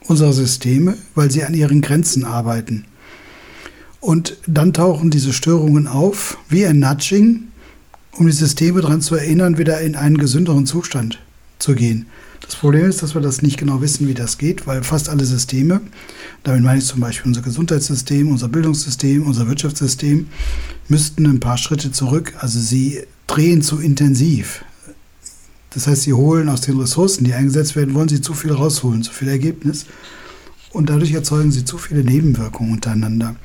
unserer 0.00 0.32
Systeme, 0.32 0.96
weil 1.14 1.30
sie 1.30 1.44
an 1.44 1.54
ihren 1.54 1.80
Grenzen 1.80 2.24
arbeiten. 2.24 2.86
Und 4.00 4.36
dann 4.48 4.72
tauchen 4.72 5.10
diese 5.10 5.32
Störungen 5.32 5.86
auf, 5.86 6.38
wie 6.48 6.66
ein 6.66 6.80
Nudging, 6.80 7.52
um 8.16 8.26
die 8.26 8.32
Systeme 8.32 8.80
daran 8.80 9.00
zu 9.00 9.14
erinnern, 9.14 9.58
wieder 9.58 9.80
in 9.80 9.96
einen 9.96 10.18
gesünderen 10.18 10.66
Zustand 10.66 11.18
zu 11.58 11.74
gehen. 11.74 12.06
Das 12.40 12.56
Problem 12.56 12.88
ist, 12.88 13.02
dass 13.02 13.14
wir 13.14 13.22
das 13.22 13.40
nicht 13.40 13.58
genau 13.58 13.80
wissen, 13.80 14.06
wie 14.06 14.14
das 14.14 14.36
geht, 14.36 14.66
weil 14.66 14.82
fast 14.82 15.08
alle 15.08 15.24
Systeme, 15.24 15.80
damit 16.42 16.62
meine 16.62 16.78
ich 16.78 16.84
zum 16.84 17.00
Beispiel 17.00 17.28
unser 17.28 17.40
Gesundheitssystem, 17.40 18.30
unser 18.30 18.48
Bildungssystem, 18.48 19.26
unser 19.26 19.48
Wirtschaftssystem, 19.48 20.28
müssten 20.88 21.26
ein 21.26 21.40
paar 21.40 21.56
Schritte 21.56 21.90
zurück. 21.90 22.34
Also 22.38 22.60
sie 22.60 23.00
drehen 23.26 23.62
zu 23.62 23.78
intensiv. 23.78 24.64
Das 25.70 25.86
heißt, 25.86 26.02
sie 26.02 26.12
holen 26.12 26.48
aus 26.48 26.60
den 26.60 26.78
Ressourcen, 26.78 27.24
die 27.24 27.32
eingesetzt 27.32 27.76
werden, 27.76 27.94
wollen 27.94 28.08
sie 28.08 28.20
zu 28.20 28.34
viel 28.34 28.52
rausholen, 28.52 29.02
zu 29.02 29.12
viel 29.12 29.28
Ergebnis. 29.28 29.86
Und 30.70 30.90
dadurch 30.90 31.12
erzeugen 31.12 31.50
sie 31.50 31.64
zu 31.64 31.78
viele 31.78 32.04
Nebenwirkungen 32.04 32.72
untereinander. 32.72 33.36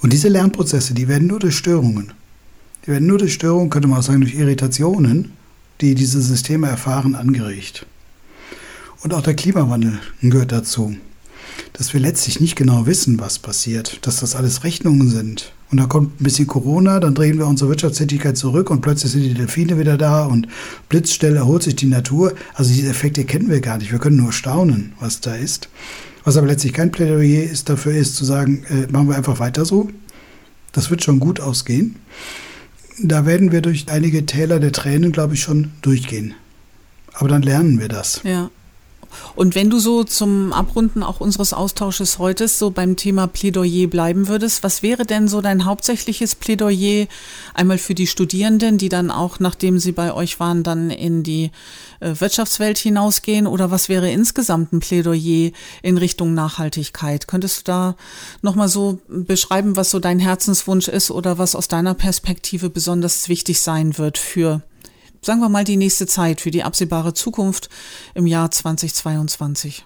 Und 0.00 0.12
diese 0.12 0.28
Lernprozesse, 0.28 0.94
die 0.94 1.06
werden 1.06 1.28
nur 1.28 1.38
durch 1.38 1.56
Störungen, 1.56 2.12
die 2.88 2.92
werden 2.92 3.06
nur 3.06 3.18
durch 3.18 3.34
Störungen, 3.34 3.68
könnte 3.68 3.86
man 3.86 3.98
auch 3.98 4.02
sagen, 4.02 4.22
durch 4.22 4.34
Irritationen, 4.34 5.32
die 5.82 5.94
diese 5.94 6.22
Systeme 6.22 6.68
erfahren, 6.68 7.14
angeregt. 7.14 7.84
Und 9.02 9.12
auch 9.12 9.20
der 9.20 9.34
Klimawandel 9.34 9.98
gehört 10.22 10.52
dazu, 10.52 10.96
dass 11.74 11.92
wir 11.92 12.00
letztlich 12.00 12.40
nicht 12.40 12.56
genau 12.56 12.86
wissen, 12.86 13.20
was 13.20 13.40
passiert, 13.40 14.06
dass 14.06 14.20
das 14.20 14.34
alles 14.34 14.64
Rechnungen 14.64 15.10
sind. 15.10 15.52
Und 15.70 15.78
da 15.78 15.84
kommt 15.84 16.18
ein 16.18 16.24
bisschen 16.24 16.46
Corona, 16.46 16.98
dann 16.98 17.14
drehen 17.14 17.36
wir 17.36 17.46
unsere 17.46 17.68
Wirtschaftstätigkeit 17.68 18.38
zurück 18.38 18.70
und 18.70 18.80
plötzlich 18.80 19.12
sind 19.12 19.22
die 19.22 19.34
Delfine 19.34 19.78
wieder 19.78 19.98
da 19.98 20.24
und 20.24 20.48
blitzstell 20.88 21.36
erholt 21.36 21.64
sich 21.64 21.76
die 21.76 21.88
Natur. 21.88 22.32
Also 22.54 22.72
diese 22.72 22.88
Effekte 22.88 23.26
kennen 23.26 23.50
wir 23.50 23.60
gar 23.60 23.76
nicht. 23.76 23.92
Wir 23.92 23.98
können 23.98 24.16
nur 24.16 24.32
staunen, 24.32 24.94
was 24.98 25.20
da 25.20 25.34
ist. 25.34 25.68
Was 26.24 26.38
aber 26.38 26.46
letztlich 26.46 26.72
kein 26.72 26.90
Plädoyer 26.90 27.42
ist, 27.42 27.68
dafür 27.68 27.92
ist 27.92 28.16
zu 28.16 28.24
sagen, 28.24 28.64
äh, 28.70 28.90
machen 28.90 29.10
wir 29.10 29.16
einfach 29.16 29.40
weiter 29.40 29.66
so. 29.66 29.90
Das 30.72 30.88
wird 30.88 31.04
schon 31.04 31.20
gut 31.20 31.38
ausgehen. 31.38 31.96
Da 33.00 33.26
werden 33.26 33.52
wir 33.52 33.62
durch 33.62 33.86
einige 33.88 34.26
Täler 34.26 34.60
der 34.60 34.72
Tränen, 34.72 35.12
glaube 35.12 35.34
ich, 35.34 35.40
schon 35.40 35.72
durchgehen. 35.82 36.34
Aber 37.12 37.28
dann 37.28 37.42
lernen 37.42 37.80
wir 37.80 37.88
das. 37.88 38.20
Ja. 38.24 38.50
Und 39.34 39.54
wenn 39.54 39.70
du 39.70 39.78
so 39.78 40.04
zum 40.04 40.52
Abrunden 40.52 41.02
auch 41.02 41.20
unseres 41.20 41.52
Austausches 41.52 42.18
heute 42.18 42.48
so 42.48 42.70
beim 42.70 42.96
Thema 42.96 43.26
Plädoyer 43.26 43.86
bleiben 43.86 44.28
würdest, 44.28 44.62
was 44.62 44.82
wäre 44.82 45.04
denn 45.04 45.28
so 45.28 45.40
dein 45.40 45.64
hauptsächliches 45.64 46.34
Plädoyer 46.34 47.06
einmal 47.54 47.78
für 47.78 47.94
die 47.94 48.06
Studierenden, 48.06 48.78
die 48.78 48.88
dann 48.88 49.10
auch, 49.10 49.40
nachdem 49.40 49.78
sie 49.78 49.92
bei 49.92 50.12
euch 50.12 50.40
waren, 50.40 50.62
dann 50.62 50.90
in 50.90 51.22
die 51.22 51.50
äh, 52.00 52.14
Wirtschaftswelt 52.18 52.78
hinausgehen? 52.78 53.46
Oder 53.46 53.70
was 53.70 53.88
wäre 53.88 54.10
insgesamt 54.10 54.72
ein 54.72 54.80
Plädoyer 54.80 55.52
in 55.82 55.98
Richtung 55.98 56.34
Nachhaltigkeit? 56.34 57.28
Könntest 57.28 57.60
du 57.60 57.62
da 57.64 57.96
nochmal 58.42 58.68
so 58.68 58.98
beschreiben, 59.08 59.76
was 59.76 59.90
so 59.90 59.98
dein 59.98 60.18
Herzenswunsch 60.18 60.88
ist 60.88 61.10
oder 61.10 61.38
was 61.38 61.54
aus 61.54 61.68
deiner 61.68 61.94
Perspektive 61.94 62.70
besonders 62.70 63.28
wichtig 63.28 63.60
sein 63.60 63.98
wird 63.98 64.18
für 64.18 64.62
sagen 65.22 65.40
wir 65.40 65.48
mal, 65.48 65.64
die 65.64 65.76
nächste 65.76 66.06
Zeit, 66.06 66.40
für 66.40 66.50
die 66.50 66.62
absehbare 66.62 67.14
Zukunft 67.14 67.68
im 68.14 68.26
Jahr 68.26 68.50
2022? 68.50 69.84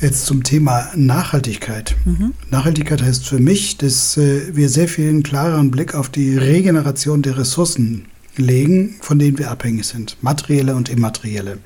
Jetzt 0.00 0.26
zum 0.26 0.42
Thema 0.42 0.90
Nachhaltigkeit. 0.96 1.94
Mhm. 2.04 2.34
Nachhaltigkeit 2.50 3.02
heißt 3.02 3.24
für 3.24 3.38
mich, 3.38 3.76
dass 3.76 4.16
äh, 4.16 4.54
wir 4.56 4.68
sehr 4.68 4.88
viel 4.88 5.08
einen 5.08 5.22
klareren 5.22 5.70
Blick 5.70 5.94
auf 5.94 6.08
die 6.08 6.36
Regeneration 6.36 7.22
der 7.22 7.38
Ressourcen 7.38 8.06
legen, 8.36 8.96
von 9.00 9.18
denen 9.20 9.38
wir 9.38 9.50
abhängig 9.50 9.86
sind, 9.86 10.16
materielle 10.20 10.74
und 10.74 10.88
immaterielle. 10.88 11.58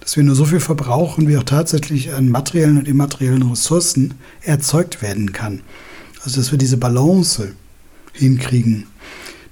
Dass 0.00 0.16
wir 0.16 0.24
nur 0.24 0.34
so 0.34 0.46
viel 0.46 0.60
verbrauchen, 0.60 1.28
wie 1.28 1.36
auch 1.38 1.44
tatsächlich 1.44 2.12
an 2.12 2.28
materiellen 2.28 2.78
und 2.78 2.88
immateriellen 2.88 3.42
Ressourcen 3.42 4.14
erzeugt 4.42 5.00
werden 5.00 5.32
kann. 5.32 5.60
Also 6.24 6.40
dass 6.40 6.50
wir 6.50 6.58
diese 6.58 6.76
Balance 6.76 7.54
hinkriegen. 8.12 8.86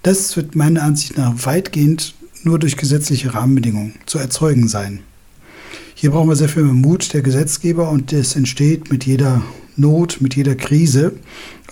Das 0.03 0.37
wird 0.37 0.57
meiner 0.57 0.83
Ansicht 0.83 1.17
nach 1.17 1.47
weitgehend 1.47 2.15
nur 2.43 2.59
durch 2.59 2.77
gesetzliche 2.77 3.35
Rahmenbedingungen 3.35 3.95
zu 4.07 4.19
erzeugen 4.19 4.67
sein. 4.67 5.01
Hier 5.95 6.11
brauchen 6.11 6.29
wir 6.29 6.35
sehr 6.35 6.49
viel 6.49 6.65
Mut 6.65 7.13
der 7.15 7.23
Gesetzgeber 7.23 7.89
und 7.89 8.11
das 8.11 8.35
entsteht 8.35 8.91
mit 8.91 9.07
jeder 9.07 9.43
Not, 9.77 10.21
mit 10.21 10.35
jeder 10.35 10.57
Krise. 10.57 11.13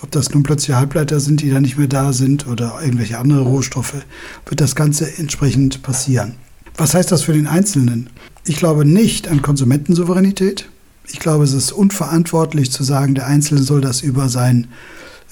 Ob 0.01 0.11
das 0.11 0.31
nun 0.31 0.43
plötzlich 0.43 0.77
Halbleiter 0.77 1.19
sind, 1.19 1.41
die 1.41 1.49
dann 1.49 1.63
nicht 1.63 1.77
mehr 1.77 1.89
da 1.89 2.13
sind 2.13 2.47
oder 2.47 2.79
irgendwelche 2.81 3.19
andere 3.19 3.41
Rohstoffe, 3.41 4.05
wird 4.45 4.61
das 4.61 4.75
Ganze 4.75 5.17
entsprechend 5.17 5.83
passieren. 5.83 6.35
Was 6.77 6.93
heißt 6.93 7.11
das 7.11 7.23
für 7.23 7.33
den 7.33 7.47
Einzelnen? 7.47 8.09
Ich 8.45 8.55
glaube 8.55 8.85
nicht 8.85 9.27
an 9.27 9.41
Konsumentensouveränität. 9.41 10.69
Ich 11.07 11.19
glaube, 11.19 11.43
es 11.43 11.53
ist 11.53 11.73
unverantwortlich 11.73 12.71
zu 12.71 12.83
sagen, 12.83 13.13
der 13.13 13.27
Einzelne 13.27 13.61
soll 13.61 13.81
das 13.81 14.01
über 14.01 14.29
sein 14.29 14.67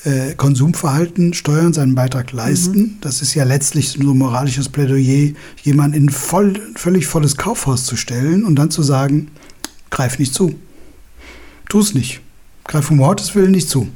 äh, 0.06 0.34
Konsumverhalten 0.36 1.34
steuern, 1.34 1.74
seinen 1.74 1.96
Beitrag 1.96 2.32
leisten. 2.32 2.80
Mhm. 2.80 2.98
Das 3.02 3.22
ist 3.22 3.34
ja 3.34 3.44
letztlich 3.44 3.90
so 3.90 4.00
ein 4.00 4.18
moralisches 4.18 4.70
Plädoyer, 4.70 5.34
jemanden 5.62 5.98
in 5.98 6.10
voll, 6.10 6.60
völlig 6.76 7.08
volles 7.08 7.38
Kaufhaus 7.38 7.86
zu 7.86 7.96
stellen 7.96 8.46
und 8.46 8.56
dann 8.56 8.72
zu 8.72 8.82
sagen, 8.82 9.30
greif 9.90 10.20
nicht 10.20 10.34
zu. 10.34 10.56
Tu 11.68 11.80
es 11.80 11.94
nicht. 11.94 12.22
Greif 12.66 12.90
um 12.92 12.98
Gottes 12.98 13.36
Willen 13.36 13.52
nicht 13.52 13.70
zu. 13.70 13.88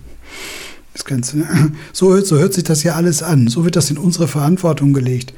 Das 0.93 1.05
Ganze, 1.05 1.37
ne? 1.37 1.71
so, 1.93 2.19
so 2.21 2.37
hört 2.37 2.53
sich 2.53 2.63
das 2.63 2.83
ja 2.83 2.95
alles 2.95 3.23
an. 3.23 3.47
So 3.47 3.65
wird 3.65 3.75
das 3.75 3.89
in 3.89 3.97
unsere 3.97 4.27
Verantwortung 4.27 4.93
gelegt. 4.93 5.33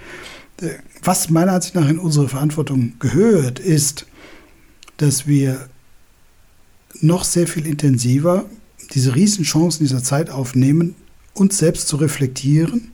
Äh, 0.62 0.70
was 1.04 1.30
meiner 1.30 1.54
Ansicht 1.54 1.76
nach 1.76 1.88
in 1.88 2.00
unsere 2.00 2.28
Verantwortung 2.28 2.94
gehört, 3.00 3.60
ist, 3.60 4.06
dass 4.98 5.28
wir 5.28 5.70
noch 7.02 7.24
sehr 7.24 7.48
viel 7.48 7.68
intensiver 7.68 8.46
diese 8.94 9.16
Riesenchancen 9.16 9.86
dieser 9.86 10.04
Zeit 10.04 10.30
aufnehmen, 10.30 10.96
uns 11.34 11.58
selbst 11.58 11.88
zu 11.88 11.98
reflektieren. 11.98 12.92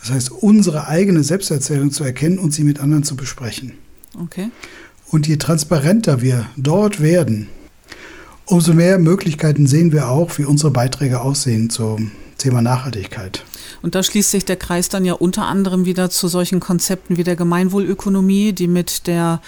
Das 0.00 0.10
heißt, 0.10 0.30
unsere 0.30 0.88
eigene 0.88 1.24
Selbsterzählung 1.24 1.90
zu 1.90 2.04
erkennen 2.04 2.38
und 2.38 2.52
sie 2.52 2.64
mit 2.64 2.80
anderen 2.80 3.04
zu 3.04 3.16
besprechen. 3.16 3.72
Okay. 4.20 4.50
Und 5.10 5.26
je 5.26 5.36
transparenter 5.36 6.20
wir 6.20 6.46
dort 6.56 7.00
werden, 7.00 7.48
umso 8.44 8.74
mehr 8.74 8.98
Möglichkeiten 8.98 9.66
sehen 9.66 9.92
wir 9.92 10.08
auch, 10.08 10.36
wie 10.38 10.44
unsere 10.44 10.70
Beiträge 10.70 11.20
aussehen 11.20 11.70
zum 11.70 12.12
Thema 12.36 12.62
Nachhaltigkeit. 12.62 13.44
Und 13.82 13.94
da 13.94 14.02
schließt 14.02 14.30
sich 14.30 14.44
der 14.44 14.56
Kreis 14.56 14.88
dann 14.88 15.04
ja 15.04 15.14
unter 15.14 15.46
anderem 15.46 15.84
wieder 15.84 16.10
zu 16.10 16.28
solchen 16.28 16.60
Konzepten 16.60 17.16
wie 17.16 17.24
der 17.24 17.36
Gemeinwohlökonomie, 17.36 18.52
die 18.52 18.68
mit 18.68 19.06
der 19.06 19.40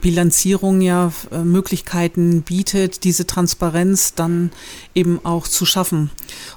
Bilanzierung 0.00 0.80
ja 0.82 1.12
äh, 1.32 1.38
Möglichkeiten 1.38 2.42
bietet, 2.42 3.04
diese 3.04 3.26
Transparenz 3.26 4.14
dann 4.14 4.50
eben 4.94 5.18
auch 5.24 5.48
zu 5.48 5.66
schaffen, 5.66 6.10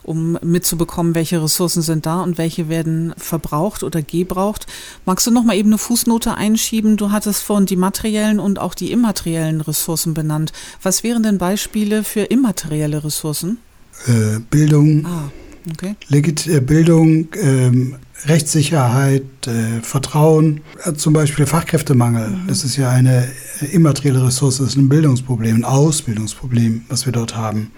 um 0.03 0.37
mitzubekommen, 0.43 1.15
welche 1.15 1.41
Ressourcen 1.41 1.81
sind 1.81 2.05
da 2.05 2.21
und 2.21 2.37
welche 2.37 2.69
werden 2.69 3.13
verbraucht 3.17 3.83
oder 3.83 4.01
gebraucht. 4.01 4.67
Magst 5.05 5.25
du 5.25 5.31
noch 5.31 5.43
mal 5.43 5.55
eben 5.55 5.69
eine 5.69 5.77
Fußnote 5.77 6.35
einschieben? 6.35 6.97
Du 6.97 7.11
hattest 7.11 7.41
vorhin 7.41 7.65
die 7.65 7.75
materiellen 7.75 8.39
und 8.39 8.59
auch 8.59 8.75
die 8.75 8.91
immateriellen 8.91 9.61
Ressourcen 9.61 10.13
benannt. 10.13 10.51
Was 10.83 11.03
wären 11.03 11.23
denn 11.23 11.37
Beispiele 11.37 12.03
für 12.03 12.21
immaterielle 12.21 13.03
Ressourcen? 13.03 13.57
Äh, 14.05 14.39
Bildung. 14.49 15.05
Ah 15.05 15.31
Okay. 15.71 15.95
Äh, 16.11 16.59
Bildung, 16.61 17.27
ähm, 17.41 17.95
Rechtssicherheit, 18.25 19.23
äh, 19.47 19.81
Vertrauen, 19.81 20.61
äh, 20.83 20.93
zum 20.93 21.13
Beispiel 21.13 21.45
Fachkräftemangel. 21.45 22.29
Mhm. 22.29 22.47
Das 22.47 22.63
ist 22.63 22.75
ja 22.75 22.89
eine 22.89 23.27
äh, 23.61 23.65
immaterielle 23.65 24.25
Ressource, 24.25 24.57
das 24.57 24.69
ist 24.69 24.77
ein 24.77 24.89
Bildungsproblem, 24.89 25.57
ein 25.57 25.65
Ausbildungsproblem, 25.65 26.83
was 26.89 27.05
wir 27.05 27.13
dort 27.13 27.35
haben. 27.35 27.71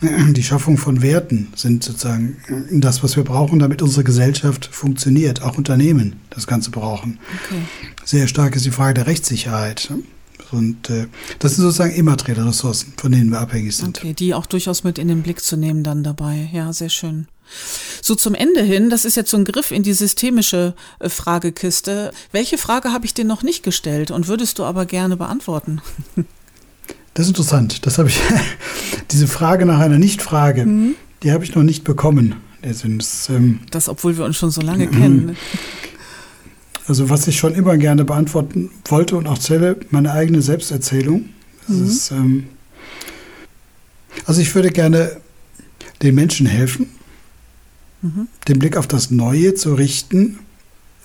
Die 0.32 0.42
Schaffung 0.42 0.78
von 0.78 1.02
Werten 1.02 1.48
sind 1.56 1.82
sozusagen 1.82 2.36
das, 2.70 3.02
was 3.02 3.16
wir 3.16 3.24
brauchen, 3.24 3.58
damit 3.58 3.82
unsere 3.82 4.04
Gesellschaft 4.04 4.66
funktioniert. 4.70 5.42
Auch 5.42 5.58
Unternehmen 5.58 6.16
das 6.30 6.46
Ganze 6.46 6.70
brauchen. 6.70 7.18
Okay. 7.44 7.62
Sehr 8.04 8.28
stark 8.28 8.54
ist 8.54 8.64
die 8.64 8.70
Frage 8.70 8.94
der 8.94 9.06
Rechtssicherheit. 9.08 9.92
Und 10.52 10.90
äh, 10.90 11.06
das 11.38 11.54
sind 11.56 11.62
sozusagen 11.64 11.94
immaterielle 11.94 12.46
Ressourcen, 12.46 12.94
von 12.96 13.12
denen 13.12 13.30
wir 13.30 13.40
abhängig 13.40 13.76
sind. 13.76 13.98
Okay, 13.98 14.14
die 14.14 14.34
auch 14.34 14.46
durchaus 14.46 14.84
mit 14.84 14.98
in 14.98 15.08
den 15.08 15.22
Blick 15.22 15.40
zu 15.40 15.56
nehmen 15.56 15.82
dann 15.82 16.02
dabei. 16.02 16.48
Ja, 16.52 16.72
sehr 16.72 16.88
schön. 16.88 17.28
So 18.02 18.14
zum 18.14 18.34
Ende 18.34 18.62
hin, 18.62 18.90
das 18.90 19.04
ist 19.04 19.16
jetzt 19.16 19.30
so 19.30 19.36
ein 19.36 19.44
Griff 19.44 19.70
in 19.70 19.82
die 19.82 19.94
systemische 19.94 20.74
äh, 20.98 21.08
Fragekiste. 21.08 22.12
Welche 22.32 22.58
Frage 22.58 22.92
habe 22.92 23.06
ich 23.06 23.14
dir 23.14 23.24
noch 23.24 23.42
nicht 23.42 23.62
gestellt 23.62 24.10
und 24.10 24.28
würdest 24.28 24.58
du 24.58 24.64
aber 24.64 24.86
gerne 24.86 25.16
beantworten? 25.16 25.80
Das 27.14 27.26
ist 27.26 27.30
interessant. 27.30 27.84
Das 27.84 27.98
habe 27.98 28.08
ich, 28.10 28.20
diese 29.10 29.26
Frage 29.26 29.66
nach 29.66 29.80
einer 29.80 29.98
Nichtfrage, 29.98 30.64
mhm. 30.64 30.94
die 31.24 31.32
habe 31.32 31.42
ich 31.42 31.52
noch 31.52 31.64
nicht 31.64 31.82
bekommen. 31.82 32.36
Das, 32.62 32.84
ähm, 33.28 33.58
das, 33.72 33.88
obwohl 33.88 34.16
wir 34.16 34.24
uns 34.24 34.36
schon 34.36 34.52
so 34.52 34.60
lange 34.60 34.86
kennen. 34.86 35.36
Also 36.88 37.10
was 37.10 37.28
ich 37.28 37.36
schon 37.36 37.54
immer 37.54 37.76
gerne 37.76 38.04
beantworten 38.04 38.70
wollte 38.86 39.16
und 39.16 39.26
auch 39.26 39.38
zähle, 39.38 39.76
meine 39.90 40.12
eigene 40.12 40.40
Selbsterzählung. 40.40 41.28
Mhm. 41.68 41.84
Ist, 41.84 42.10
ähm, 42.10 42.44
also 44.24 44.40
ich 44.40 44.54
würde 44.54 44.70
gerne 44.70 45.18
den 46.02 46.14
Menschen 46.14 46.46
helfen, 46.46 46.88
mhm. 48.00 48.28
den 48.48 48.58
Blick 48.58 48.76
auf 48.76 48.86
das 48.86 49.10
Neue 49.10 49.54
zu 49.54 49.74
richten, 49.74 50.38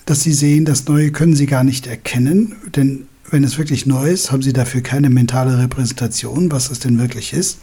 dass 0.06 0.22
sie 0.22 0.34
sehen, 0.34 0.63
das 0.63 0.86
Neue 0.88 1.12
können 1.12 1.36
sie 1.36 1.48
gar 1.48 1.65
nicht 1.65 1.86
erkennen, 1.88 2.56
denn 2.76 3.08
wenn 3.30 3.43
es 3.43 3.58
wirklich 3.58 3.86
neu 3.86 4.12
ist, 4.12 4.32
haben 4.32 4.43
sie 4.43 4.54
dafür 4.54 4.82
keine 4.82 5.10
mentale 5.10 5.58
Repräsentation, 5.58 6.52
was 6.52 6.69
es 6.69 6.80
denn 6.80 7.00
wirklich 7.00 7.34
ist. 7.34 7.60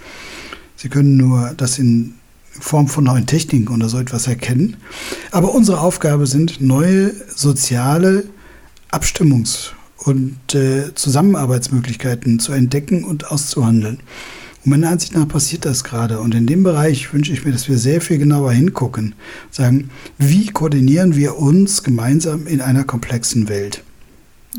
Sie 0.77 0.89
können 0.89 1.17
nur 1.17 1.55
das 1.57 1.79
in 1.79 2.15
Form 2.59 2.89
von 2.89 3.05
neuen 3.05 3.27
Techniken 3.27 3.73
oder 3.73 3.89
so 3.89 3.99
etwas 3.99 4.27
erkennen. 4.27 4.77
Aber 5.31 5.55
unsere 5.55 5.81
Aufgabe 5.81 6.27
sind 6.27 6.61
neue 6.61 7.13
soziale 7.35 8.25
Abstimmungs- 8.91 9.71
und 9.97 10.55
äh, 10.55 10.95
Zusammenarbeitsmöglichkeiten 10.95 12.39
zu 12.39 12.53
entdecken 12.53 13.05
und 13.05 13.31
auszuhandeln. 13.31 14.01
Und 14.65 14.71
meiner 14.71 14.91
Ansicht 14.91 15.15
nach 15.15 15.29
passiert 15.29 15.65
das 15.65 15.85
gerade. 15.85 16.21
Und 16.21 16.35
in 16.35 16.47
dem 16.47 16.63
Bereich 16.63 17.13
wünsche 17.15 17.33
ich 17.33 17.45
mir, 17.45 17.53
dass 17.53 17.69
wir 17.69 17.79
sehr 17.79 18.01
viel 18.01 18.19
genauer 18.19 18.53
hingucken. 18.53 19.15
Sagen, 19.51 19.91
wie 20.19 20.47
koordinieren 20.47 21.17
wir 21.17 21.39
uns 21.39 21.83
gemeinsam 21.83 22.47
in 22.47 22.61
einer 22.61 22.85
komplexen 22.85 23.49
Welt? 23.49 23.83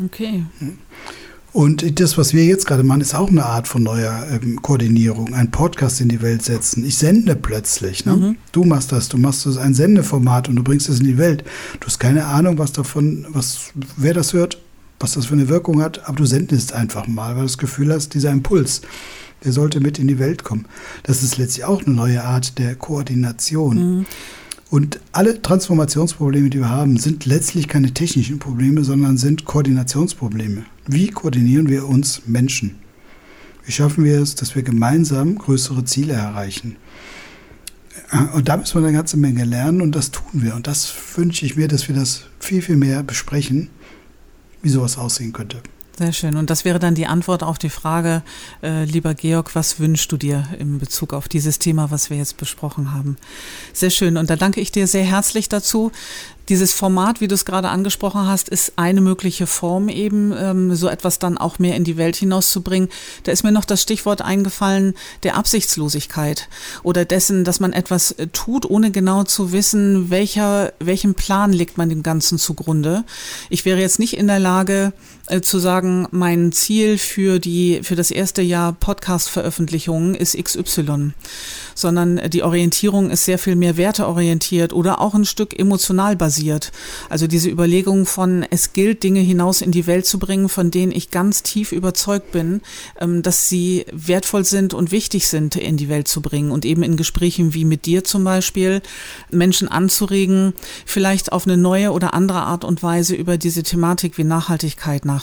Okay. 0.04 0.43
Und 1.54 2.00
das, 2.00 2.18
was 2.18 2.34
wir 2.34 2.46
jetzt 2.46 2.66
gerade 2.66 2.84
machen, 2.84 3.02
ist 3.02 3.14
auch 3.14 3.30
eine 3.30 3.46
Art 3.46 3.68
von 3.68 3.84
neuer 3.84 4.26
ähm, 4.32 4.62
Koordinierung, 4.62 5.34
ein 5.34 5.52
Podcast 5.52 6.00
in 6.00 6.08
die 6.08 6.22
Welt 6.22 6.44
setzen. 6.44 6.86
Ich 6.86 6.98
sende 6.98 7.36
plötzlich. 7.36 8.06
Ne? 8.06 8.16
Mhm. 8.16 8.36
Du 8.54 8.64
machst 8.64 8.92
das, 8.94 9.10
du 9.10 9.18
machst 9.18 9.46
das 9.46 9.58
ein 9.58 9.74
Sendeformat 9.74 10.48
und 10.48 10.56
du 10.56 10.64
bringst 10.64 10.88
es 10.88 11.00
in 11.00 11.06
die 11.06 11.18
Welt. 11.18 11.44
Du 11.80 11.88
hast 11.88 12.00
keine 12.00 12.26
Ahnung, 12.26 12.58
was 12.58 12.72
davon, 12.72 13.26
was, 13.30 13.72
wer 13.98 14.14
das 14.14 14.32
hört, 14.32 14.62
was 15.00 15.14
das 15.14 15.26
für 15.26 15.34
eine 15.34 15.50
Wirkung 15.50 15.82
hat, 15.82 16.08
aber 16.08 16.18
du 16.18 16.26
sendest 16.26 16.72
einfach 16.74 17.08
mal, 17.08 17.32
weil 17.32 17.42
du 17.42 17.48
das 17.48 17.58
Gefühl 17.58 17.92
hast, 17.92 18.14
dieser 18.14 18.32
Impuls, 18.32 18.82
der 19.44 19.52
sollte 19.52 19.82
mit 19.82 20.00
in 20.00 20.08
die 20.08 20.20
Welt 20.20 20.44
kommen. 20.46 20.66
Das 21.04 21.22
ist 21.22 21.38
letztlich 21.38 21.66
auch 21.66 21.82
eine 21.86 21.96
neue 21.96 22.24
Art 22.24 22.60
der 22.60 22.76
Koordination. 22.76 23.98
Mhm. 23.98 24.06
Und 24.71 25.01
alle 25.12 25.41
Transformationsprobleme, 25.41 26.49
die 26.49 26.60
wir 26.60 26.69
haben, 26.69 26.95
sind 26.95 27.25
letztlich 27.25 27.67
keine 27.67 27.93
technischen 27.93 28.39
Probleme, 28.39 28.86
sondern 28.86 29.17
sind 29.17 29.43
Koordinationsprobleme. 29.43 30.63
Wie 30.88 31.10
koordinieren 31.10 31.67
wir 31.67 31.89
uns 31.89 32.21
Menschen? 32.25 32.77
Wie 33.65 33.73
schaffen 33.73 34.05
wir 34.05 34.21
es, 34.21 34.36
dass 34.36 34.55
wir 34.55 34.63
gemeinsam 34.63 35.38
größere 35.38 35.84
Ziele 35.84 36.13
erreichen? 36.13 36.77
Und 38.34 38.47
da 38.47 38.55
müssen 38.55 38.81
wir 38.81 38.88
eine 38.88 38.95
ganze 38.95 39.17
Menge 39.17 39.43
lernen 39.43 39.81
und 39.81 39.93
das 39.93 40.12
tun 40.12 40.41
wir. 40.41 40.55
Und 40.55 40.67
das 40.67 40.93
wünsche 41.17 41.45
ich 41.45 41.57
mir, 41.57 41.67
dass 41.67 41.89
wir 41.89 41.95
das 41.95 42.27
viel, 42.39 42.62
viel 42.62 42.77
mehr 42.77 43.03
besprechen, 43.03 43.69
wie 44.62 44.69
sowas 44.69 44.97
aussehen 44.97 45.34
könnte. 45.34 45.62
Sehr 45.97 46.13
schön. 46.13 46.38
Und 46.38 46.49
das 46.49 46.65
wäre 46.65 46.80
dann 46.80 46.95
die 46.95 47.06
Antwort 47.06 47.43
auf 47.43 47.60
die 47.60 47.69
Frage, 47.69 48.23
äh, 48.63 48.86
lieber 48.86 49.13
Georg, 49.13 49.56
was 49.56 49.80
wünschst 49.80 50.12
du 50.12 50.17
dir 50.17 50.47
in 50.58 50.80
Bezug 50.80 51.13
auf 51.13 51.27
dieses 51.27 51.60
Thema, 51.60 51.91
was 51.91 52.10
wir 52.10 52.17
jetzt 52.17 52.38
besprochen 52.38 52.93
haben? 52.93 53.17
Sehr 53.73 53.89
schön. 53.89 54.17
Und 54.17 54.30
da 54.30 54.36
danke 54.36 54.62
ich 54.62 54.71
dir 54.71 54.88
sehr 54.88 55.04
herzlich 55.04 55.49
dazu. 55.49 55.91
Dieses 56.49 56.73
Format, 56.73 57.21
wie 57.21 57.27
du 57.27 57.36
es 57.36 57.45
gerade 57.45 57.69
angesprochen 57.69 58.27
hast, 58.27 58.49
ist 58.49 58.73
eine 58.75 58.99
mögliche 58.99 59.47
Form 59.47 59.89
eben, 59.89 60.34
ähm, 60.36 60.75
so 60.75 60.89
etwas 60.89 61.19
dann 61.19 61.38
auch 61.38 61.60
mehr 61.60 61.75
in 61.75 61.84
die 61.84 61.97
Welt 61.97 62.15
hinauszubringen. 62.15 62.89
Da 63.23 63.32
ist 63.32 63.43
mir 63.43 63.51
noch 63.51 63.63
das 63.63 63.82
Stichwort 63.82 64.21
eingefallen 64.21 64.95
der 65.23 65.38
Absichtslosigkeit 65.38 66.49
oder 66.84 67.06
dessen, 67.06 67.43
dass 67.43 67.60
man 67.60 67.73
etwas 67.73 68.12
äh, 68.13 68.27
tut, 68.27 68.69
ohne 68.69 68.91
genau 68.91 69.23
zu 69.23 69.51
wissen, 69.51 70.10
welcher, 70.10 70.73
welchen 70.80 71.13
Plan 71.13 71.54
legt 71.54 71.77
man 71.77 71.89
dem 71.89 72.04
Ganzen 72.04 72.38
zugrunde. 72.38 73.06
Ich 73.49 73.63
wäre 73.63 73.80
jetzt 73.80 73.99
nicht 73.99 74.17
in 74.17 74.27
der 74.27 74.39
Lage 74.39 74.93
äh, 75.32 75.41
zu 75.41 75.60
sagen, 75.60 76.08
mein 76.12 76.52
Ziel 76.52 76.98
für 76.98 77.39
die, 77.39 77.82
für 77.84 77.96
das 77.96 78.12
erste 78.12 78.41
Jahr 78.41 78.74
Podcast-Veröffentlichungen 78.74 80.13
ist 80.13 80.36
XY, 80.38 81.13
sondern 81.74 82.30
die 82.30 82.44
Orientierung 82.44 83.10
ist 83.10 83.24
sehr 83.24 83.39
viel 83.39 83.56
mehr 83.56 83.78
werteorientiert 83.78 84.74
oder 84.74 85.00
auch 85.00 85.13
ein 85.13 85.24
Stück 85.24 85.58
emotional 85.58 86.17
basiert. 86.17 86.74
Also 87.10 87.28
diese 87.28 87.50
Überlegung 87.50 88.06
von, 88.06 88.46
es 88.50 88.74
gilt, 88.74 89.04
Dinge 89.04 89.22
hinaus 89.22 89.62
in 89.62 89.72
die 89.72 89.88
Welt 89.88 90.06
zu 90.06 90.20
bringen, 90.20 90.50
von 90.50 90.70
denen 90.70 90.91
ich 90.91 91.12
ganz 91.12 91.44
tief 91.44 91.72
überzeugt 91.72 92.34
bin, 92.34 92.60
ähm, 93.00 93.22
dass 93.22 93.48
sie 93.48 93.86
wertvoll 93.94 94.44
sind 94.44 94.74
und 94.74 94.91
wichtig 94.91 95.28
sind, 95.28 95.56
in 95.56 95.78
die 95.78 95.88
Welt 95.88 96.10
zu 96.10 96.22
bringen. 96.22 96.52
Und 96.52 96.65
eben 96.65 96.84
in 96.84 96.98
Gesprächen 96.98 97.54
wie 97.54 97.63
mit 97.63 97.86
dir 97.86 98.04
zum 98.04 98.26
Beispiel, 98.26 98.82
Menschen 99.32 99.70
anzuregen, 99.70 100.54
vielleicht 100.86 101.32
auf 101.32 101.48
eine 101.48 101.56
neue 101.56 101.91
oder 101.91 102.13
andere 102.13 102.41
Art 102.41 102.65
und 102.65 102.84
Weise 102.84 103.15
über 103.15 103.38
diese 103.38 103.63
Thematik 103.63 104.17
wie 104.17 104.26
Nachhaltigkeit 104.26 105.06
nachzudenken. 105.06 105.20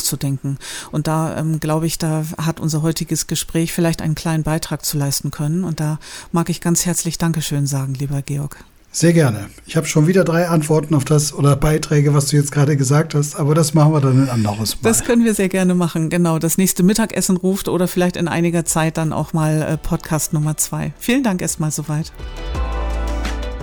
Und 0.92 1.06
da 1.06 1.37
ähm, 1.37 1.61
glaube 1.61 1.87
ich, 1.87 1.98
da 1.98 2.24
hat 2.38 2.61
unser 2.61 2.82
heutiges 2.82 3.26
Gespräch 3.26 3.72
vielleicht 3.72 4.02
einen 4.02 4.14
kleinen 4.14 4.42
Beitrag 4.42 4.84
zu 4.84 4.98
leisten 4.98 5.30
können. 5.30 5.64
Und 5.64 5.80
da 5.80 5.98
mag 6.32 6.48
ich 6.50 6.61
ganz 6.61 6.87
herzlich 6.87 7.18
Dankeschön 7.18 7.66
sagen, 7.66 7.94
lieber 7.94 8.22
Georg. 8.22 8.56
Sehr 8.90 9.12
gerne. 9.12 9.50
Ich 9.66 9.76
habe 9.76 9.87
schon 9.87 10.06
wieder 10.06 10.24
drei 10.24 10.48
Antworten 10.48 10.94
auf 10.94 11.04
das 11.04 11.34
oder 11.34 11.56
Beiträge, 11.56 12.14
was 12.14 12.26
du 12.26 12.37
jetzt 12.37 12.50
gerade 12.52 12.76
gesagt 12.76 13.14
hast, 13.14 13.37
aber 13.37 13.54
das 13.54 13.74
machen 13.74 13.92
wir 13.92 14.00
dann 14.00 14.22
ein 14.22 14.30
anderes 14.30 14.76
Mal. 14.76 14.88
Das 14.88 15.04
können 15.04 15.24
wir 15.24 15.34
sehr 15.34 15.50
gerne 15.50 15.74
machen, 15.74 16.08
genau. 16.08 16.38
Das 16.38 16.56
nächste 16.56 16.82
Mittagessen 16.82 17.37
ruft 17.37 17.68
oder 17.68 17.87
vielleicht 17.87 18.16
in 18.16 18.28
einiger 18.28 18.64
Zeit 18.64 18.96
dann 18.96 19.12
auch 19.12 19.34
mal 19.34 19.62
äh, 19.62 19.76
Podcast 19.76 20.32
Nummer 20.32 20.56
zwei. 20.56 20.92
Vielen 20.98 21.22
Dank 21.22 21.42
erstmal 21.42 21.70
soweit. 21.70 22.12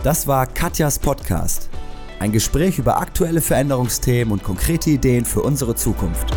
Das 0.03 0.27
war 0.27 0.45
Katjas 0.45 0.99
Podcast. 0.99 1.69
Ein 2.19 2.31
Gespräch 2.31 2.79
über 2.79 3.01
aktuelle 3.01 3.41
Veränderungsthemen 3.41 4.31
und 4.31 4.43
konkrete 4.43 4.89
Ideen 4.89 5.25
für 5.25 5.41
unsere 5.41 5.75
Zukunft. 5.75 6.31